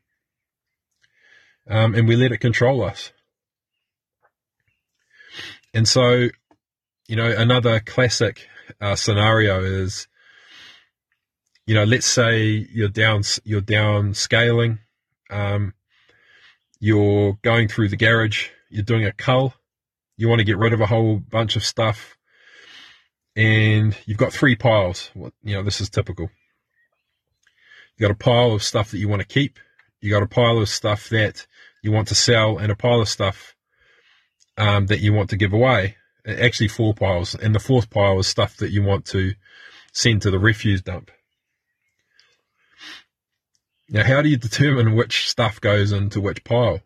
Um, 1.68 1.96
and 1.96 2.08
we 2.08 2.16
let 2.16 2.32
it 2.32 2.40
control 2.40 2.84
us. 2.84 3.12
And 5.74 5.88
so, 5.88 6.28
you 7.08 7.16
know, 7.16 7.34
another 7.36 7.80
classic 7.80 8.48
uh, 8.80 8.96
scenario 8.96 9.64
is 9.64 10.08
you 11.66 11.76
know, 11.76 11.84
let's 11.86 12.06
say 12.06 12.68
you're 12.72 12.90
down, 12.90 13.22
you're 13.44 13.62
down 13.62 14.14
scaling, 14.14 14.80
um, 15.30 15.74
you're 16.80 17.38
going 17.42 17.68
through 17.68 17.90
the 17.90 17.98
garage, 17.98 18.50
you're 18.70 18.84
doing 18.84 19.06
a 19.06 19.14
cull, 19.14 19.54
you 20.18 20.28
want 20.28 20.40
to 20.40 20.46
get 20.46 20.58
rid 20.58 20.74
of 20.74 20.82
a 20.82 20.86
whole 20.86 21.18
bunch 21.18 21.56
of 21.56 21.64
stuff, 21.64 22.18
and 23.36 23.98
you've 24.06 24.18
got 24.18 24.34
three 24.34 24.56
piles. 24.56 25.12
You 25.16 25.56
know, 25.56 25.64
this 25.64 25.82
is 25.82 25.90
typical. 25.90 26.30
You 27.98 28.08
got 28.08 28.12
a 28.12 28.16
pile 28.16 28.54
of 28.54 28.64
stuff 28.64 28.92
that 28.92 29.00
you 29.00 29.08
want 29.08 29.22
to 29.22 29.28
keep, 29.28 29.60
you 30.02 30.10
got 30.10 30.24
a 30.24 30.28
pile 30.28 30.60
of 30.60 30.70
stuff 30.70 31.10
that 31.10 31.48
you 31.82 31.92
want 31.92 32.08
to 32.10 32.16
sell, 32.16 32.58
and 32.58 32.72
a 32.72 32.76
pile 32.76 33.02
of 33.02 33.10
stuff 33.10 33.56
um, 34.58 34.88
that 34.88 35.00
you 35.00 35.14
want 35.14 35.30
to 35.32 35.38
give 35.38 35.54
away. 35.54 35.98
Actually, 36.26 36.70
four 36.70 36.94
piles, 36.94 37.36
and 37.36 37.54
the 37.54 37.60
fourth 37.60 37.90
pile 37.90 38.20
is 38.20 38.28
stuff 38.28 38.58
that 38.58 38.72
you 38.72 38.82
want 38.82 39.06
to 39.06 39.34
send 39.92 40.22
to 40.22 40.32
the 40.32 40.40
refuse 40.40 40.82
dump. 40.82 41.12
Now, 43.90 44.04
how 44.04 44.22
do 44.22 44.30
you 44.30 44.38
determine 44.38 44.96
which 44.96 45.30
stuff 45.30 45.60
goes 45.60 45.92
into 45.92 46.22
which 46.22 46.44
pile? 46.44 46.80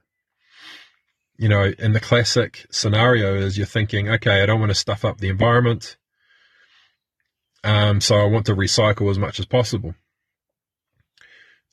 You 1.38 1.50
know, 1.50 1.72
in 1.77 1.94
the 1.94 2.00
classic 2.00 2.66
scenario 2.72 3.36
is 3.36 3.58
you're 3.58 3.68
thinking, 3.68 4.10
okay, 4.10 4.42
I 4.42 4.46
don't 4.48 4.60
want 4.60 4.72
to 4.72 4.75
stuff 4.75 5.06
up 5.06 5.20
the 5.20 5.30
environment. 5.30 5.98
Um, 7.63 8.02
so 8.02 8.15
I 8.15 8.26
want 8.26 8.46
to 8.48 8.56
recycle 8.56 9.10
as 9.10 9.20
much 9.20 9.39
as 9.39 9.46
possible. 9.46 9.96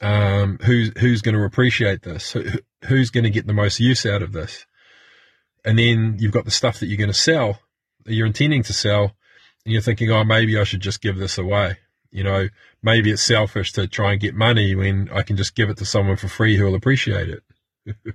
Um, 0.00 0.58
who's, 0.58 0.92
who's 0.98 1.22
going 1.22 1.34
to 1.34 1.44
appreciate 1.44 2.02
this? 2.02 2.32
Who, 2.32 2.44
who's 2.86 3.10
going 3.10 3.24
to 3.24 3.30
get 3.30 3.46
the 3.46 3.52
most 3.52 3.80
use 3.80 4.04
out 4.04 4.22
of 4.22 4.32
this? 4.32 4.66
And 5.64 5.78
then 5.78 6.16
you've 6.18 6.32
got 6.32 6.44
the 6.44 6.50
stuff 6.50 6.80
that 6.80 6.86
you're 6.86 6.98
going 6.98 7.08
to 7.08 7.14
sell, 7.14 7.60
that 8.04 8.14
you're 8.14 8.26
intending 8.26 8.62
to 8.64 8.72
sell, 8.72 9.14
and 9.64 9.72
you're 9.72 9.82
thinking, 9.82 10.10
oh, 10.10 10.24
maybe 10.24 10.58
I 10.58 10.64
should 10.64 10.80
just 10.80 11.00
give 11.00 11.16
this 11.16 11.38
away. 11.38 11.78
You 12.10 12.22
know, 12.22 12.48
maybe 12.82 13.10
it's 13.10 13.22
selfish 13.22 13.72
to 13.72 13.88
try 13.88 14.12
and 14.12 14.20
get 14.20 14.34
money 14.34 14.74
when 14.74 15.08
I 15.12 15.22
can 15.22 15.36
just 15.36 15.56
give 15.56 15.70
it 15.70 15.78
to 15.78 15.86
someone 15.86 16.16
for 16.16 16.28
free 16.28 16.56
who 16.56 16.64
will 16.64 16.74
appreciate 16.74 17.28
it. 17.28 17.94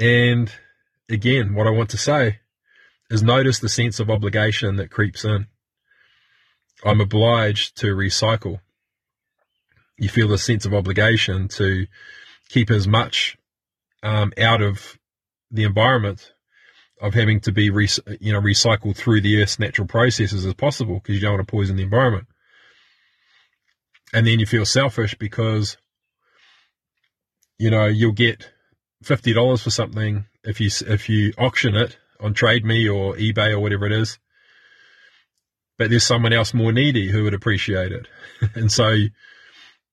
and 0.00 0.50
again, 1.08 1.54
what 1.54 1.66
I 1.66 1.70
want 1.70 1.90
to 1.90 1.98
say 1.98 2.40
is 3.10 3.22
notice 3.22 3.58
the 3.58 3.68
sense 3.68 4.00
of 4.00 4.10
obligation 4.10 4.76
that 4.76 4.90
creeps 4.90 5.24
in. 5.24 5.46
I'm 6.84 7.00
obliged 7.00 7.76
to 7.78 7.88
recycle. 7.88 8.60
You 9.98 10.08
feel 10.08 10.28
the 10.28 10.38
sense 10.38 10.64
of 10.64 10.74
obligation 10.74 11.48
to 11.48 11.86
keep 12.48 12.70
as 12.70 12.88
much 12.88 13.36
um, 14.02 14.32
out 14.38 14.62
of 14.62 14.98
the 15.50 15.64
environment 15.64 16.32
of 17.00 17.14
having 17.14 17.40
to 17.40 17.52
be 17.52 17.64
you 17.64 18.32
know 18.32 18.40
recycled 18.40 18.96
through 18.96 19.20
the 19.20 19.40
Earth's 19.42 19.58
natural 19.58 19.86
processes 19.86 20.44
as 20.44 20.54
possible 20.54 20.94
because 20.94 21.14
you 21.14 21.20
don't 21.20 21.34
want 21.34 21.46
to 21.46 21.50
poison 21.50 21.76
the 21.76 21.82
environment. 21.82 22.26
And 24.12 24.26
then 24.26 24.38
you 24.38 24.46
feel 24.46 24.66
selfish 24.66 25.14
because 25.14 25.76
you 27.58 27.70
know 27.70 27.86
you'll 27.86 28.12
get 28.12 28.50
fifty 29.02 29.32
dollars 29.32 29.62
for 29.62 29.70
something 29.70 30.26
if 30.44 30.60
you 30.60 30.70
if 30.86 31.08
you 31.08 31.32
auction 31.38 31.74
it 31.74 31.96
on 32.20 32.34
Trade 32.34 32.64
Me 32.64 32.88
or 32.88 33.14
eBay 33.14 33.52
or 33.52 33.60
whatever 33.60 33.86
it 33.86 33.92
is. 33.92 34.18
But 35.80 35.88
there's 35.88 36.04
someone 36.04 36.34
else 36.34 36.52
more 36.52 36.72
needy 36.72 37.08
who 37.08 37.24
would 37.24 37.32
appreciate 37.32 37.90
it, 37.90 38.06
and 38.54 38.70
so 38.70 38.94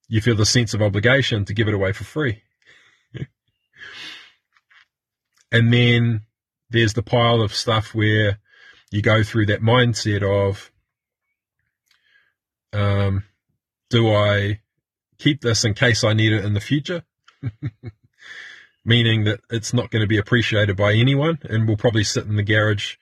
you 0.09 0.19
feel 0.19 0.35
the 0.35 0.45
sense 0.45 0.73
of 0.73 0.81
obligation 0.81 1.45
to 1.45 1.53
give 1.53 1.69
it 1.69 1.73
away 1.73 1.93
for 1.93 2.03
free. 2.03 2.43
and 5.49 5.71
then 5.71 6.23
there's 6.69 6.91
the 6.91 7.03
pile 7.03 7.41
of 7.41 7.55
stuff 7.55 7.95
where 7.95 8.39
you 8.91 9.01
go 9.01 9.23
through 9.23 9.45
that 9.45 9.61
mindset 9.61 10.23
of, 10.23 10.73
um, 12.73 13.23
do 13.89 14.09
I 14.13 14.59
keep 15.19 15.39
this 15.39 15.63
in 15.63 15.73
case 15.73 16.03
I 16.03 16.11
need 16.11 16.33
it 16.33 16.43
in 16.43 16.53
the 16.53 16.59
future? 16.59 17.05
Meaning 18.83 19.23
that 19.23 19.39
it's 19.49 19.73
not 19.73 19.89
going 19.89 20.01
to 20.01 20.07
be 20.07 20.17
appreciated 20.17 20.75
by 20.75 20.95
anyone 20.95 21.39
and 21.43 21.65
will 21.65 21.77
probably 21.77 22.03
sit 22.03 22.25
in 22.25 22.35
the 22.35 22.43
garage 22.43 22.97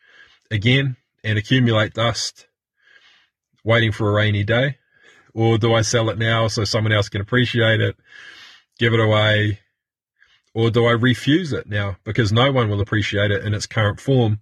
again 0.52 0.98
and 1.24 1.40
accumulate 1.40 1.96
dust 1.96 2.46
waiting 3.66 3.92
for 3.92 4.10
a 4.10 4.14
rainy 4.14 4.46
day? 4.46 4.78
Or 5.34 5.58
do 5.58 5.74
I 5.74 5.82
sell 5.82 6.10
it 6.10 6.18
now 6.18 6.48
so 6.48 6.64
someone 6.64 6.94
else 6.94 7.10
can 7.10 7.20
appreciate 7.20 7.82
it, 7.82 7.98
give 8.80 8.94
it 8.94 9.02
away, 9.02 9.60
or 10.54 10.70
do 10.70 10.86
I 10.86 10.92
refuse 10.92 11.52
it 11.52 11.68
now 11.68 11.98
because 12.06 12.32
no 12.32 12.54
one 12.54 12.70
will 12.70 12.80
appreciate 12.80 13.32
it 13.32 13.44
in 13.44 13.54
its 13.54 13.66
current 13.66 14.00
form 14.00 14.40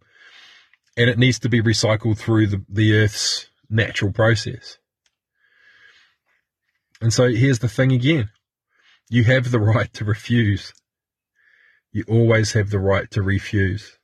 and 0.95 1.09
it 1.09 1.17
needs 1.17 1.39
to 1.39 1.49
be 1.49 1.61
recycled 1.61 2.19
through 2.19 2.47
the, 2.47 2.63
the 2.69 2.95
Earth's 2.95 3.47
natural 3.67 4.11
process? 4.11 4.77
And 7.01 7.11
so 7.11 7.29
here's 7.29 7.59
the 7.59 7.67
thing 7.67 7.91
again 7.91 8.29
you 9.09 9.23
have 9.23 9.49
the 9.49 9.59
right 9.73 9.91
to 9.93 10.05
refuse. 10.05 10.73
You 11.91 12.03
always 12.07 12.53
have 12.53 12.69
the 12.69 12.79
right 12.79 13.09
to 13.11 13.21
refuse. 13.21 13.97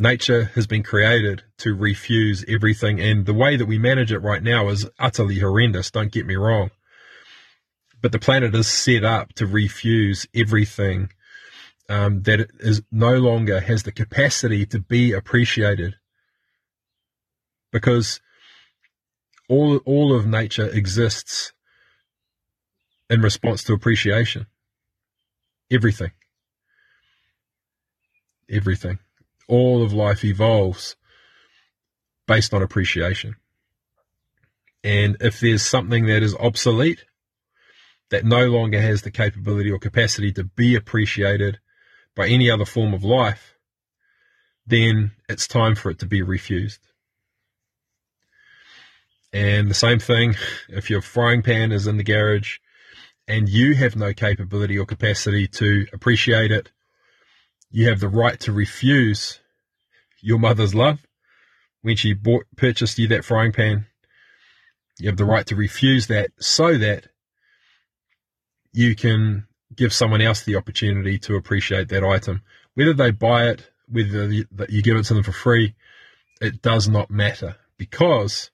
Nature 0.00 0.44
has 0.54 0.68
been 0.68 0.84
created 0.84 1.42
to 1.56 1.74
refuse 1.74 2.44
everything, 2.46 3.00
and 3.00 3.26
the 3.26 3.34
way 3.34 3.56
that 3.56 3.66
we 3.66 3.80
manage 3.80 4.12
it 4.12 4.20
right 4.20 4.44
now 4.44 4.68
is 4.68 4.88
utterly 5.00 5.40
horrendous, 5.40 5.90
don't 5.90 6.12
get 6.12 6.24
me 6.24 6.36
wrong. 6.36 6.70
But 8.00 8.12
the 8.12 8.20
planet 8.20 8.54
is 8.54 8.68
set 8.68 9.02
up 9.02 9.32
to 9.34 9.46
refuse 9.46 10.24
everything 10.32 11.10
um, 11.88 12.22
that 12.22 12.48
is 12.60 12.80
no 12.92 13.16
longer 13.16 13.58
has 13.58 13.82
the 13.82 13.90
capacity 13.90 14.64
to 14.66 14.78
be 14.78 15.12
appreciated. 15.12 15.96
Because 17.72 18.20
all 19.48 19.78
all 19.78 20.14
of 20.14 20.28
nature 20.28 20.68
exists 20.68 21.52
in 23.10 23.20
response 23.20 23.64
to 23.64 23.72
appreciation. 23.72 24.46
Everything. 25.72 26.12
Everything 28.48 29.00
all 29.48 29.82
of 29.82 29.92
life 29.92 30.24
evolves 30.24 30.96
based 32.26 32.54
on 32.54 32.62
appreciation 32.62 33.34
and 34.84 35.16
if 35.20 35.40
there's 35.40 35.62
something 35.62 36.06
that 36.06 36.22
is 36.22 36.34
obsolete 36.36 37.04
that 38.10 38.24
no 38.24 38.46
longer 38.46 38.80
has 38.80 39.02
the 39.02 39.10
capability 39.10 39.70
or 39.70 39.78
capacity 39.78 40.32
to 40.32 40.44
be 40.44 40.74
appreciated 40.74 41.58
by 42.14 42.28
any 42.28 42.50
other 42.50 42.64
form 42.64 42.94
of 42.94 43.04
life, 43.04 43.54
then 44.66 45.12
it's 45.28 45.46
time 45.46 45.74
for 45.74 45.90
it 45.90 45.98
to 45.98 46.06
be 46.06 46.22
refused. 46.22 46.80
And 49.32 49.68
the 49.68 49.74
same 49.74 49.98
thing, 49.98 50.36
if 50.68 50.88
your 50.88 51.02
frying 51.02 51.42
pan 51.42 51.70
is 51.70 51.86
in 51.86 51.98
the 51.98 52.02
garage 52.04 52.56
and 53.26 53.48
you 53.48 53.74
have 53.74 53.94
no 53.94 54.14
capability 54.14 54.78
or 54.78 54.86
capacity 54.86 55.46
to 55.48 55.86
appreciate 55.92 56.50
it, 56.50 56.72
you 57.70 57.88
have 57.88 58.00
the 58.00 58.08
right 58.08 58.38
to 58.40 58.52
refuse 58.52 59.40
your 60.20 60.38
mother's 60.38 60.74
love 60.74 60.98
when 61.82 61.96
she 61.96 62.12
bought, 62.12 62.44
purchased 62.56 62.98
you 62.98 63.08
that 63.08 63.24
frying 63.24 63.52
pan. 63.52 63.86
You 64.98 65.08
have 65.08 65.16
the 65.16 65.24
right 65.24 65.46
to 65.46 65.56
refuse 65.56 66.08
that 66.08 66.30
so 66.40 66.76
that 66.78 67.06
you 68.72 68.96
can 68.96 69.46
give 69.74 69.92
someone 69.92 70.20
else 70.20 70.42
the 70.42 70.56
opportunity 70.56 71.18
to 71.20 71.36
appreciate 71.36 71.88
that 71.88 72.02
item. 72.02 72.42
Whether 72.74 72.94
they 72.94 73.10
buy 73.10 73.48
it, 73.48 73.70
whether 73.88 74.30
you 74.30 74.82
give 74.82 74.96
it 74.96 75.04
to 75.04 75.14
them 75.14 75.22
for 75.22 75.32
free, 75.32 75.74
it 76.40 76.62
does 76.62 76.88
not 76.88 77.10
matter 77.10 77.56
because 77.76 78.50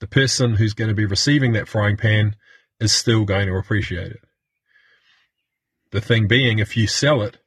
the 0.00 0.06
person 0.06 0.56
who's 0.56 0.74
going 0.74 0.88
to 0.88 0.94
be 0.94 1.06
receiving 1.06 1.52
that 1.52 1.68
frying 1.68 1.96
pan 1.96 2.36
is 2.80 2.92
still 2.92 3.24
going 3.24 3.46
to 3.46 3.54
appreciate 3.54 4.12
it. 4.12 4.20
The 5.90 6.00
thing 6.00 6.26
being, 6.26 6.58
if 6.58 6.76
you 6.76 6.86
sell 6.86 7.22
it, 7.22 7.38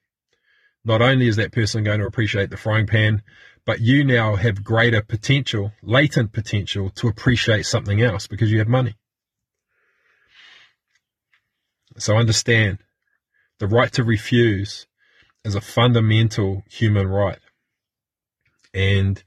not 0.86 1.02
only 1.02 1.28
is 1.28 1.36
that 1.36 1.52
person 1.52 1.84
going 1.84 2.00
to 2.00 2.06
appreciate 2.06 2.50
the 2.50 2.58
frying 2.58 2.88
pan, 2.88 3.22
but 3.66 3.82
you 3.82 4.04
now 4.04 4.36
have 4.36 4.64
greater 4.64 5.02
potential, 5.02 5.72
latent 5.84 6.32
potential 6.32 6.90
to 6.92 7.08
appreciate 7.08 7.66
something 7.66 8.02
else 8.02 8.28
because 8.28 8.52
you 8.52 8.60
have 8.60 8.68
money. 8.68 8.96
So 11.98 12.18
understand 12.18 12.80
the 13.60 13.68
right 13.68 13.92
to 13.94 14.04
refuse 14.04 14.88
is 15.44 15.56
a 15.56 15.62
fundamental 15.62 16.64
human 16.70 17.08
right. 17.08 17.40
And 18.74 19.22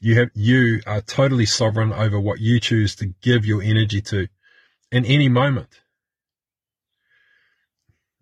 you 0.00 0.18
have, 0.18 0.30
you 0.34 0.80
are 0.86 1.00
totally 1.00 1.46
sovereign 1.46 1.92
over 1.92 2.20
what 2.20 2.40
you 2.40 2.60
choose 2.60 2.94
to 2.96 3.14
give 3.22 3.44
your 3.44 3.62
energy 3.62 4.00
to 4.02 4.28
in 4.92 5.04
any 5.04 5.28
moment 5.28 5.80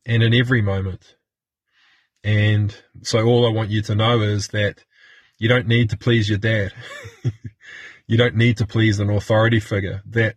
and 0.04 0.22
in 0.22 0.34
every 0.34 0.62
moment. 0.62 1.16
And 2.28 2.76
so 3.00 3.24
all 3.24 3.46
I 3.46 3.50
want 3.50 3.70
you 3.70 3.80
to 3.80 3.94
know 3.94 4.20
is 4.20 4.48
that 4.48 4.84
you 5.38 5.48
don't 5.48 5.66
need 5.66 5.88
to 5.90 5.96
please 5.96 6.28
your 6.28 6.36
dad. 6.36 6.74
you 8.06 8.18
don't 8.18 8.36
need 8.36 8.58
to 8.58 8.66
please 8.66 9.00
an 9.00 9.08
authority 9.08 9.60
figure. 9.60 10.02
That 10.04 10.36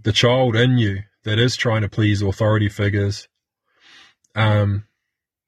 the 0.00 0.12
child 0.12 0.54
in 0.54 0.78
you 0.78 1.00
that 1.24 1.40
is 1.40 1.56
trying 1.56 1.82
to 1.82 1.88
please 1.88 2.22
authority 2.22 2.68
figures, 2.68 3.26
um, 4.36 4.84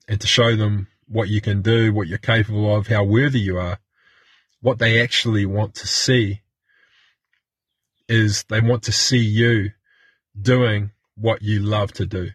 and 0.09 0.21
to 0.21 0.27
show 0.27 0.57
them 0.57 0.89
what 1.07 1.29
you 1.29 1.41
can 1.41 1.63
do, 1.63 1.93
what 1.93 2.09
you're 2.09 2.19
capable 2.19 2.75
of, 2.75 2.89
how 2.89 3.05
worthy 3.05 3.39
you 3.39 3.57
are, 3.57 3.79
what 4.63 4.81
they 4.81 5.01
actually 5.01 5.47
want 5.47 5.77
to 5.77 5.87
see 5.87 6.41
is 8.09 8.43
they 8.49 8.61
want 8.61 8.83
to 8.83 8.93
see 8.93 9.19
you 9.19 9.71
doing 10.43 10.91
what 11.15 11.41
you 11.41 11.61
love 11.61 11.93
to 11.93 12.05
do. 12.05 12.31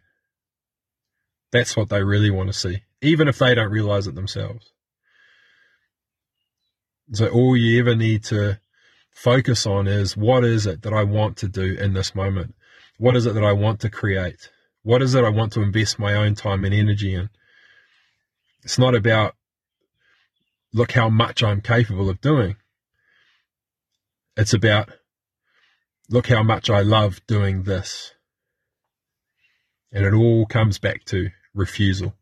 That's 1.54 1.78
what 1.78 1.90
they 1.90 2.04
really 2.04 2.32
want 2.32 2.50
to 2.50 2.54
see, 2.54 2.82
even 3.04 3.28
if 3.28 3.38
they 3.38 3.54
don't 3.54 3.70
realize 3.70 4.08
it 4.08 4.16
themselves. 4.16 4.74
So 7.12 7.28
all 7.28 7.56
you 7.56 7.80
ever 7.80 7.96
need 7.96 8.24
to 8.26 8.60
focus 9.12 9.68
on 9.68 9.88
is 9.88 10.18
what 10.18 10.44
is 10.44 10.66
it 10.66 10.82
that 10.82 10.94
I 10.94 11.04
want 11.04 11.38
to 11.38 11.48
do 11.48 11.76
in 11.76 11.94
this 11.94 12.16
moment? 12.16 12.56
What 12.98 13.16
is 13.16 13.28
it 13.28 13.36
that 13.36 13.44
I 13.44 13.52
want 13.52 13.82
to 13.82 13.92
create? 13.92 14.50
What 14.82 15.04
is 15.04 15.14
it 15.14 15.24
I 15.24 15.30
want 15.30 15.54
to 15.54 15.62
invest 15.62 16.00
my 16.00 16.16
own 16.16 16.34
time 16.34 16.66
and 16.66 16.74
energy 16.74 17.14
in? 17.14 17.30
It's 18.64 18.80
not 18.80 18.96
about 18.96 19.36
look 20.74 20.94
how 20.94 21.08
much 21.08 21.44
I'm 21.44 21.62
capable 21.62 22.10
of 22.10 22.20
doing. 22.20 22.56
It's 24.36 24.56
about 24.56 24.90
look 26.10 26.30
how 26.30 26.42
much 26.42 26.72
I 26.72 26.82
love 26.82 27.22
doing 27.28 27.62
this. 27.62 28.16
And 29.92 30.04
it 30.04 30.16
all 30.16 30.48
comes 30.48 30.80
back 30.80 31.06
to 31.06 31.30
refusal. 31.54 32.16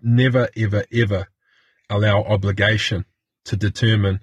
Never, 0.00 0.48
ever, 0.56 0.84
ever 0.92 1.28
allow 1.88 2.22
obligation 2.22 3.04
to 3.44 3.56
determine 3.56 4.20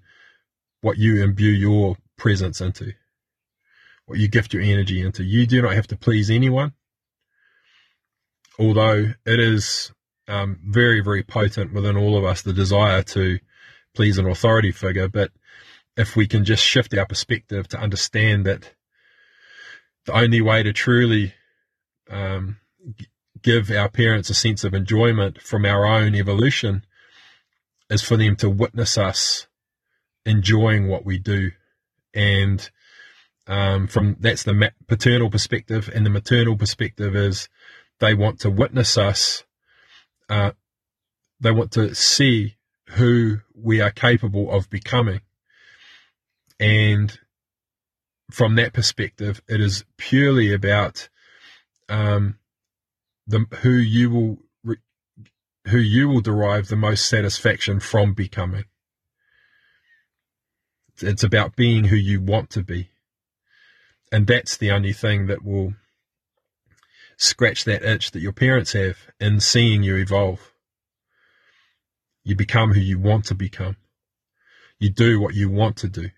what 0.82 0.98
you 0.98 1.24
imbue 1.24 1.52
your 1.52 1.98
presence 2.17 2.62
into, 2.62 2.93
what 4.06 4.19
you 4.19 4.28
gift 4.28 4.54
your 4.54 4.63
energy 4.63 5.02
into. 5.02 5.24
You 5.24 5.45
do 5.45 5.62
not 5.62 5.74
have 5.74 5.88
to 5.88 5.98
please 5.98 6.30
anyone, 6.30 6.74
although 8.58 9.13
it 9.26 9.39
is 9.39 9.91
um, 10.28 10.60
very, 10.65 11.02
very 11.02 11.24
potent 11.24 11.74
within 11.74 11.98
all 11.98 12.17
of 12.17 12.24
us, 12.24 12.41
the 12.41 12.54
desire 12.54 13.04
to 13.04 13.39
please 13.95 14.17
an 14.17 14.28
authority 14.28 14.72
figure. 14.72 15.08
But 15.08 15.32
if 15.98 16.15
we 16.15 16.28
can 16.28 16.45
just 16.45 16.63
shift 16.63 16.95
our 16.98 17.06
perspective 17.06 17.67
to 17.69 17.80
understand 17.80 18.45
that 18.45 18.74
the 20.06 20.13
only 20.13 20.41
way 20.41 20.63
to 20.63 20.72
truly 20.72 21.34
um, 22.10 22.58
give 23.41 23.72
our 23.72 23.89
parents 23.89 24.30
a 24.30 24.34
sense 24.34 24.63
of 24.63 24.74
enjoyment 24.74 25.41
from 25.41 25.65
our 25.65 25.86
own 25.86 26.15
evolution 26.15 26.86
is 27.89 28.02
for 28.02 28.17
them 28.17 28.36
to 28.38 28.50
witness 28.50 28.98
us 28.98 29.48
enjoying 30.26 30.88
what 30.88 31.06
we 31.06 31.17
do. 31.17 31.52
And 32.13 32.69
um, 33.48 33.88
from 33.88 34.17
that's 34.19 34.43
the 34.43 34.72
paternal 34.88 35.30
perspective, 35.30 35.89
and 35.93 36.06
the 36.06 36.12
maternal 36.12 36.56
perspective 36.56 37.15
is 37.15 37.50
they 38.00 38.13
want 38.13 38.39
to 38.41 38.50
witness 38.50 38.98
us. 38.98 39.43
Uh, 40.30 40.52
they 41.39 41.52
want 41.52 41.72
to 41.72 41.95
see 41.95 42.58
who 42.89 43.39
we 43.56 43.82
are 43.82 43.91
capable 43.91 44.52
of 44.52 44.69
becoming. 44.69 45.22
And 46.60 47.17
from 48.32 48.56
that 48.56 48.74
perspective, 48.74 49.41
it 49.48 49.62
is 49.62 49.86
purely 49.98 50.54
about 50.54 51.10
um, 51.89 52.38
the 53.28 53.45
who 53.62 53.71
you 53.71 54.10
will 54.10 54.38
who 55.67 55.78
you 55.78 56.08
will 56.08 56.21
derive 56.21 56.67
the 56.67 56.75
most 56.75 57.08
satisfaction 57.08 57.80
from 57.80 58.13
becoming. 58.13 58.65
It's 61.02 61.23
about 61.23 61.56
being 61.56 61.86
who 61.86 61.95
you 61.95 62.21
want 62.21 62.49
to 62.52 62.63
be. 62.63 62.89
And 64.12 64.25
that's 64.25 64.58
the 64.58 64.71
only 64.71 64.93
thing 64.93 65.28
that 65.28 65.43
will 65.43 65.73
scratch 67.17 67.65
that 67.65 67.84
itch 67.84 68.12
that 68.12 68.21
your 68.21 68.34
parents 68.34 68.73
have 68.73 68.97
in 69.19 69.39
seeing 69.39 69.84
you 69.84 69.95
evolve. 69.97 70.54
You 72.23 72.36
become 72.36 72.73
who 72.73 72.80
you 72.80 72.99
want 72.99 73.25
to 73.25 73.36
become. 73.36 73.78
You 74.80 74.89
do 74.89 75.19
what 75.19 75.36
you 75.36 75.49
want 75.49 75.78
to 75.78 75.89
do. 75.89 76.10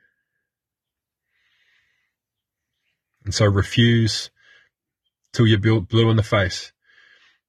And 3.23 3.33
so 3.33 3.45
refuse 3.45 4.29
till 5.33 5.47
you're 5.47 5.81
blue 5.81 6.09
in 6.09 6.17
the 6.17 6.23
face. 6.23 6.71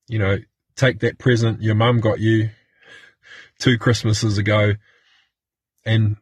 You 0.08 0.18
know, 0.18 0.38
take 0.76 1.00
that 1.00 1.18
present 1.18 1.62
your 1.62 1.74
mum 1.74 2.00
got 2.00 2.20
you 2.20 2.50
two 3.58 3.78
Christmases 3.78 4.38
ago 4.38 4.74
and 5.84 6.16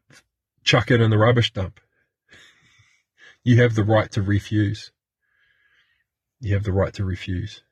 chuck 0.64 0.90
it 0.90 1.00
in 1.00 1.10
the 1.10 1.18
rubbish 1.18 1.52
dump. 1.52 1.80
You 3.42 3.62
have 3.62 3.74
the 3.74 3.84
right 3.84 4.12
to 4.12 4.20
refuse. 4.20 4.92
You 6.40 6.52
have 6.52 6.64
the 6.64 6.74
right 6.74 6.92
to 6.92 7.04
refuse. 7.06 7.62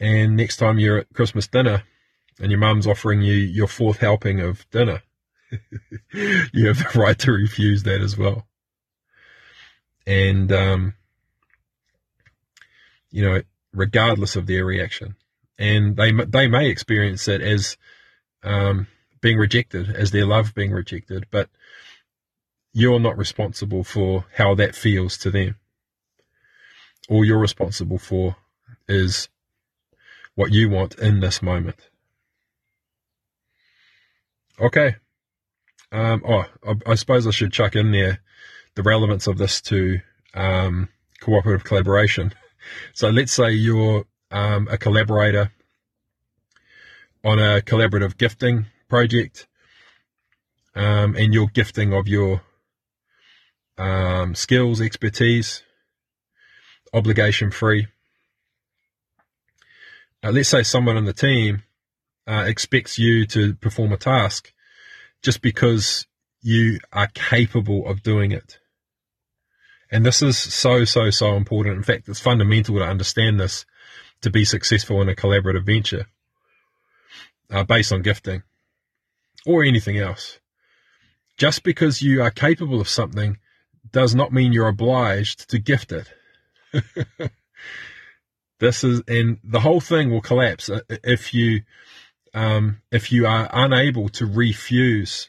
And 0.00 0.38
next 0.38 0.56
time 0.56 0.78
you're 0.78 0.96
at 0.96 1.12
Christmas 1.12 1.48
dinner 1.48 1.82
and 2.40 2.50
your 2.50 2.58
mum's 2.58 2.86
offering 2.86 3.20
you 3.20 3.34
your 3.34 3.68
fourth 3.68 3.98
helping 3.98 4.40
of 4.40 4.68
dinner, 4.70 5.02
you 6.12 6.66
have 6.66 6.78
the 6.78 6.98
right 6.98 7.18
to 7.18 7.32
refuse 7.32 7.82
that 7.82 8.00
as 8.00 8.16
well. 8.16 8.46
And, 10.06 10.50
um, 10.50 10.94
you 13.12 13.22
know, 13.22 13.42
regardless 13.72 14.34
of 14.34 14.46
their 14.46 14.64
reaction. 14.64 15.14
And 15.58 15.96
they, 15.96 16.10
they 16.10 16.48
may 16.48 16.68
experience 16.68 17.28
it 17.28 17.40
as 17.40 17.76
um, 18.42 18.88
being 19.20 19.38
rejected, 19.38 19.94
as 19.94 20.10
their 20.10 20.26
love 20.26 20.54
being 20.54 20.72
rejected, 20.72 21.26
but 21.30 21.48
you're 22.72 22.98
not 22.98 23.16
responsible 23.16 23.84
for 23.84 24.24
how 24.36 24.54
that 24.56 24.74
feels 24.74 25.16
to 25.18 25.30
them. 25.30 25.56
All 27.08 27.24
you're 27.24 27.38
responsible 27.38 27.98
for 27.98 28.36
is 28.88 29.28
what 30.34 30.52
you 30.52 30.70
want 30.70 30.98
in 30.98 31.20
this 31.20 31.42
moment. 31.42 31.88
Okay. 34.60 34.96
Um, 35.90 36.22
oh, 36.26 36.46
I, 36.66 36.74
I, 36.86 36.94
suppose 36.94 37.26
I 37.26 37.30
should 37.30 37.52
chuck 37.52 37.76
in 37.76 37.92
there 37.92 38.20
the 38.74 38.82
relevance 38.82 39.26
of 39.26 39.36
this 39.36 39.60
to 39.62 40.00
um, 40.34 40.88
cooperative 41.20 41.64
collaboration. 41.64 42.32
So 42.92 43.08
let's 43.10 43.32
say 43.32 43.52
you're 43.52 44.04
um, 44.30 44.68
a 44.70 44.78
collaborator 44.78 45.52
on 47.24 47.38
a 47.38 47.60
collaborative 47.60 48.16
gifting 48.16 48.66
project, 48.88 49.46
um, 50.74 51.14
and 51.16 51.32
you're 51.32 51.48
gifting 51.48 51.92
of 51.92 52.08
your 52.08 52.42
um, 53.78 54.34
skills, 54.34 54.80
expertise, 54.80 55.62
obligation 56.92 57.50
free. 57.50 57.86
Uh, 60.24 60.30
let's 60.30 60.48
say 60.48 60.62
someone 60.62 60.96
on 60.96 61.04
the 61.04 61.12
team 61.12 61.62
uh, 62.26 62.44
expects 62.46 62.98
you 62.98 63.26
to 63.26 63.54
perform 63.54 63.92
a 63.92 63.96
task 63.96 64.52
just 65.22 65.42
because 65.42 66.06
you 66.42 66.78
are 66.92 67.08
capable 67.08 67.86
of 67.86 68.02
doing 68.02 68.32
it. 68.32 68.58
And 69.92 70.06
this 70.06 70.22
is 70.22 70.38
so, 70.38 70.86
so, 70.86 71.10
so 71.10 71.36
important. 71.36 71.76
In 71.76 71.82
fact, 71.82 72.08
it's 72.08 72.18
fundamental 72.18 72.76
to 72.76 72.82
understand 72.82 73.38
this 73.38 73.66
to 74.22 74.30
be 74.30 74.46
successful 74.46 75.02
in 75.02 75.10
a 75.10 75.14
collaborative 75.14 75.66
venture 75.66 76.06
uh, 77.50 77.62
based 77.62 77.92
on 77.92 78.00
gifting 78.00 78.42
or 79.44 79.62
anything 79.62 79.98
else. 79.98 80.40
Just 81.36 81.62
because 81.62 82.00
you 82.00 82.22
are 82.22 82.30
capable 82.30 82.80
of 82.80 82.88
something 82.88 83.36
does 83.90 84.14
not 84.14 84.32
mean 84.32 84.54
you're 84.54 84.68
obliged 84.68 85.50
to 85.50 85.58
gift 85.58 85.92
it. 85.92 86.10
this 88.60 88.82
is, 88.84 89.02
and 89.06 89.40
the 89.44 89.60
whole 89.60 89.80
thing 89.80 90.10
will 90.10 90.22
collapse 90.22 90.70
if 90.88 91.34
you, 91.34 91.62
um, 92.32 92.80
if 92.90 93.12
you 93.12 93.26
are 93.26 93.50
unable 93.52 94.08
to 94.08 94.24
refuse 94.24 95.28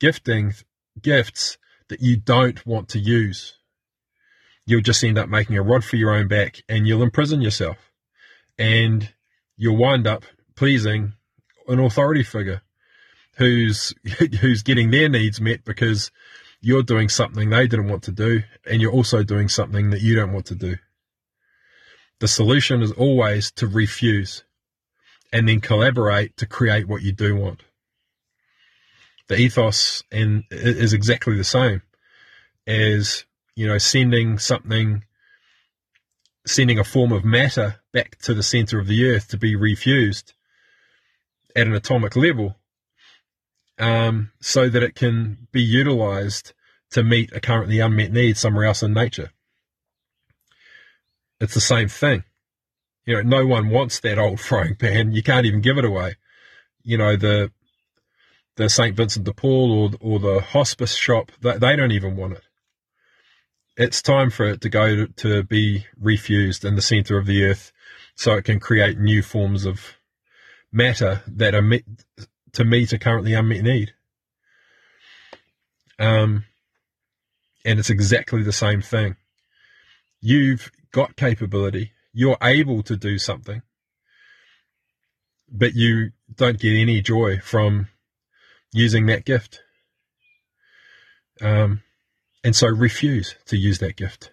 gifting 0.00 0.54
gifts 1.00 1.58
that 1.88 2.00
you 2.00 2.16
don't 2.16 2.66
want 2.66 2.88
to 2.88 2.98
use. 2.98 3.59
You'll 4.70 4.82
just 4.82 5.02
end 5.02 5.18
up 5.18 5.28
making 5.28 5.58
a 5.58 5.62
rod 5.62 5.84
for 5.84 5.96
your 5.96 6.12
own 6.12 6.28
back 6.28 6.62
and 6.68 6.86
you'll 6.86 7.02
imprison 7.02 7.40
yourself. 7.40 7.76
And 8.56 9.12
you'll 9.56 9.76
wind 9.76 10.06
up 10.06 10.24
pleasing 10.54 11.14
an 11.66 11.80
authority 11.80 12.22
figure 12.22 12.62
who's 13.36 13.92
who's 14.40 14.62
getting 14.62 14.92
their 14.92 15.08
needs 15.08 15.40
met 15.40 15.64
because 15.64 16.12
you're 16.60 16.84
doing 16.84 17.08
something 17.08 17.50
they 17.50 17.66
didn't 17.66 17.88
want 17.88 18.04
to 18.04 18.12
do 18.12 18.42
and 18.64 18.80
you're 18.80 18.92
also 18.92 19.24
doing 19.24 19.48
something 19.48 19.90
that 19.90 20.02
you 20.02 20.14
don't 20.14 20.32
want 20.32 20.46
to 20.46 20.54
do. 20.54 20.76
The 22.20 22.28
solution 22.28 22.80
is 22.80 22.92
always 22.92 23.50
to 23.52 23.66
refuse 23.66 24.44
and 25.32 25.48
then 25.48 25.60
collaborate 25.60 26.36
to 26.36 26.46
create 26.46 26.86
what 26.86 27.02
you 27.02 27.12
do 27.12 27.34
want. 27.34 27.64
The 29.28 29.36
ethos 29.36 30.04
and 30.12 30.44
is 30.50 30.92
exactly 30.92 31.36
the 31.36 31.44
same 31.44 31.82
as, 32.66 33.24
you 33.60 33.66
know, 33.66 33.76
sending 33.76 34.38
something, 34.38 35.04
sending 36.46 36.78
a 36.78 36.82
form 36.82 37.12
of 37.12 37.26
matter 37.26 37.78
back 37.92 38.16
to 38.16 38.32
the 38.32 38.42
center 38.42 38.78
of 38.78 38.86
the 38.86 39.04
earth 39.04 39.28
to 39.28 39.36
be 39.36 39.54
refused 39.54 40.32
at 41.54 41.66
an 41.66 41.74
atomic 41.74 42.16
level 42.16 42.56
um, 43.78 44.32
so 44.40 44.70
that 44.70 44.82
it 44.82 44.94
can 44.94 45.46
be 45.52 45.60
utilized 45.60 46.54
to 46.92 47.04
meet 47.04 47.30
a 47.34 47.40
currently 47.40 47.80
unmet 47.80 48.10
need 48.10 48.38
somewhere 48.38 48.64
else 48.64 48.82
in 48.82 48.94
nature. 48.94 49.30
It's 51.38 51.52
the 51.52 51.60
same 51.60 51.88
thing. 51.88 52.24
You 53.04 53.16
know, 53.16 53.40
no 53.40 53.46
one 53.46 53.68
wants 53.68 54.00
that 54.00 54.18
old 54.18 54.40
frying 54.48 54.76
pan. 54.76 55.12
You 55.12 55.22
can't 55.22 55.44
even 55.44 55.60
give 55.60 55.76
it 55.76 55.84
away. 55.84 56.14
You 56.82 56.96
know, 56.96 57.14
the 57.14 57.52
the 58.56 58.70
St. 58.70 58.96
Vincent 58.96 59.26
de 59.26 59.34
Paul 59.34 59.70
or, 59.70 59.90
or 60.00 60.18
the 60.18 60.40
hospice 60.40 60.94
shop, 60.94 61.30
they, 61.42 61.58
they 61.58 61.76
don't 61.76 61.92
even 61.92 62.16
want 62.16 62.32
it. 62.32 62.42
It's 63.80 64.02
time 64.02 64.28
for 64.28 64.44
it 64.44 64.60
to 64.60 64.68
go 64.68 65.06
to, 65.06 65.42
be 65.42 65.86
refused 65.98 66.66
in 66.66 66.74
the 66.74 66.82
center 66.82 67.16
of 67.16 67.24
the 67.24 67.46
earth 67.46 67.72
so 68.14 68.34
it 68.34 68.44
can 68.44 68.60
create 68.60 68.98
new 68.98 69.22
forms 69.22 69.64
of 69.64 69.96
matter 70.70 71.22
that 71.26 71.54
are 71.54 71.62
met, 71.62 71.84
to 72.52 72.66
meet 72.66 72.92
a 72.92 72.98
currently 72.98 73.32
unmet 73.32 73.62
need. 73.62 73.94
Um, 75.98 76.44
and 77.64 77.78
it's 77.78 77.88
exactly 77.88 78.42
the 78.42 78.52
same 78.52 78.82
thing. 78.82 79.16
You've 80.20 80.70
got 80.92 81.16
capability. 81.16 81.92
You're 82.12 82.36
able 82.42 82.82
to 82.82 82.96
do 82.96 83.16
something, 83.16 83.62
but 85.50 85.74
you 85.74 86.10
don't 86.34 86.60
get 86.60 86.76
any 86.76 87.00
joy 87.00 87.38
from 87.38 87.88
using 88.74 89.06
that 89.06 89.24
gift. 89.24 89.62
Um, 91.40 91.82
and 92.42 92.56
so 92.56 92.68
refuse 92.68 93.36
to 93.46 93.56
use 93.56 93.78
that 93.78 93.96
gift. 93.96 94.30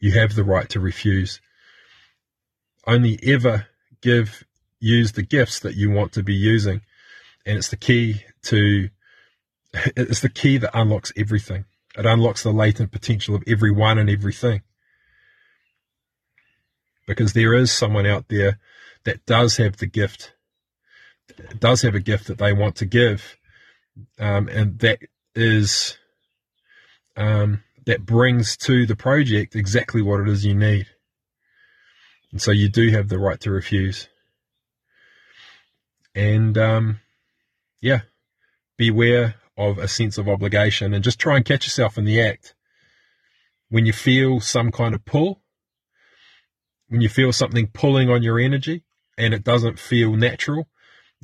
You 0.00 0.12
have 0.12 0.34
the 0.34 0.44
right 0.44 0.68
to 0.70 0.80
refuse. 0.80 1.40
Only 2.86 3.18
ever 3.22 3.66
give, 4.00 4.44
use 4.80 5.12
the 5.12 5.22
gifts 5.22 5.60
that 5.60 5.74
you 5.74 5.90
want 5.90 6.12
to 6.12 6.22
be 6.22 6.34
using. 6.34 6.80
And 7.44 7.58
it's 7.58 7.68
the 7.68 7.76
key 7.76 8.22
to, 8.44 8.88
it's 9.72 10.20
the 10.20 10.28
key 10.28 10.58
that 10.58 10.76
unlocks 10.76 11.12
everything. 11.16 11.64
It 11.96 12.06
unlocks 12.06 12.42
the 12.42 12.52
latent 12.52 12.92
potential 12.92 13.34
of 13.34 13.42
everyone 13.46 13.98
and 13.98 14.10
everything. 14.10 14.62
Because 17.06 17.32
there 17.32 17.54
is 17.54 17.72
someone 17.72 18.06
out 18.06 18.28
there 18.28 18.58
that 19.04 19.24
does 19.26 19.56
have 19.56 19.78
the 19.78 19.86
gift, 19.86 20.34
does 21.58 21.82
have 21.82 21.94
a 21.94 22.00
gift 22.00 22.26
that 22.26 22.38
they 22.38 22.52
want 22.52 22.76
to 22.76 22.84
give. 22.84 23.36
Um, 24.18 24.48
and 24.48 24.78
that 24.80 25.00
is, 25.34 25.96
um, 27.18 27.64
that 27.84 28.06
brings 28.06 28.56
to 28.56 28.86
the 28.86 28.96
project 28.96 29.56
exactly 29.56 30.00
what 30.00 30.20
it 30.20 30.28
is 30.28 30.44
you 30.44 30.54
need. 30.54 30.86
And 32.30 32.40
so 32.40 32.52
you 32.52 32.68
do 32.68 32.90
have 32.90 33.08
the 33.08 33.18
right 33.18 33.40
to 33.40 33.50
refuse. 33.50 34.08
And, 36.14 36.56
um, 36.56 37.00
yeah, 37.80 38.02
beware 38.76 39.34
of 39.56 39.78
a 39.78 39.88
sense 39.88 40.16
of 40.16 40.28
obligation 40.28 40.94
and 40.94 41.02
just 41.02 41.18
try 41.18 41.36
and 41.36 41.44
catch 41.44 41.66
yourself 41.66 41.98
in 41.98 42.04
the 42.04 42.22
act. 42.22 42.54
When 43.68 43.84
you 43.84 43.92
feel 43.92 44.40
some 44.40 44.70
kind 44.70 44.94
of 44.94 45.04
pull, 45.04 45.42
when 46.88 47.00
you 47.00 47.08
feel 47.08 47.32
something 47.32 47.66
pulling 47.66 48.08
on 48.08 48.22
your 48.22 48.38
energy 48.38 48.84
and 49.16 49.34
it 49.34 49.44
doesn't 49.44 49.78
feel 49.78 50.14
natural, 50.14 50.68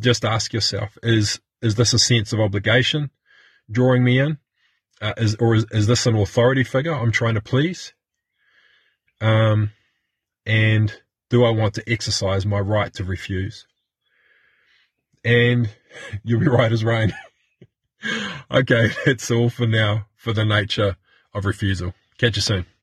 just 0.01 0.25
ask 0.25 0.53
yourself, 0.53 0.99
is, 1.03 1.41
is 1.63 1.77
this 1.77 1.93
a 1.93 1.99
sense 1.99 2.33
of 2.33 2.41
obligation 2.41 3.11
drawing 3.71 4.03
me 4.03 4.19
in? 4.19 4.39
Uh, 5.05 5.13
is, 5.19 5.35
or 5.35 5.55
is, 5.55 5.67
is 5.71 5.87
this 5.87 6.07
an 6.07 6.17
authority 6.17 6.65
figure 6.65 6.95
I'm 6.95 7.13
trying 7.13 7.35
to 7.35 7.43
please? 7.43 7.93
Um, 9.21 9.71
and 10.47 10.99
do 11.29 11.45
I 11.45 11.51
want 11.51 11.75
to 11.75 11.83
exercise 11.87 12.47
my 12.47 12.59
right 12.59 12.91
to 12.95 13.05
refuse? 13.05 13.67
And 15.23 15.69
you'll 16.25 16.41
be 16.41 16.49
right 16.49 16.73
as 16.73 16.85
rain. 16.85 17.13
okay, 18.51 18.93
that's 19.05 19.31
all 19.31 19.51
for 19.51 19.67
now 19.67 20.07
for 20.17 20.33
the 20.33 20.45
nature 20.47 20.97
of 21.35 21.45
refusal. 21.45 21.93
Catch 22.17 22.37
you 22.37 22.43
soon. 22.43 22.67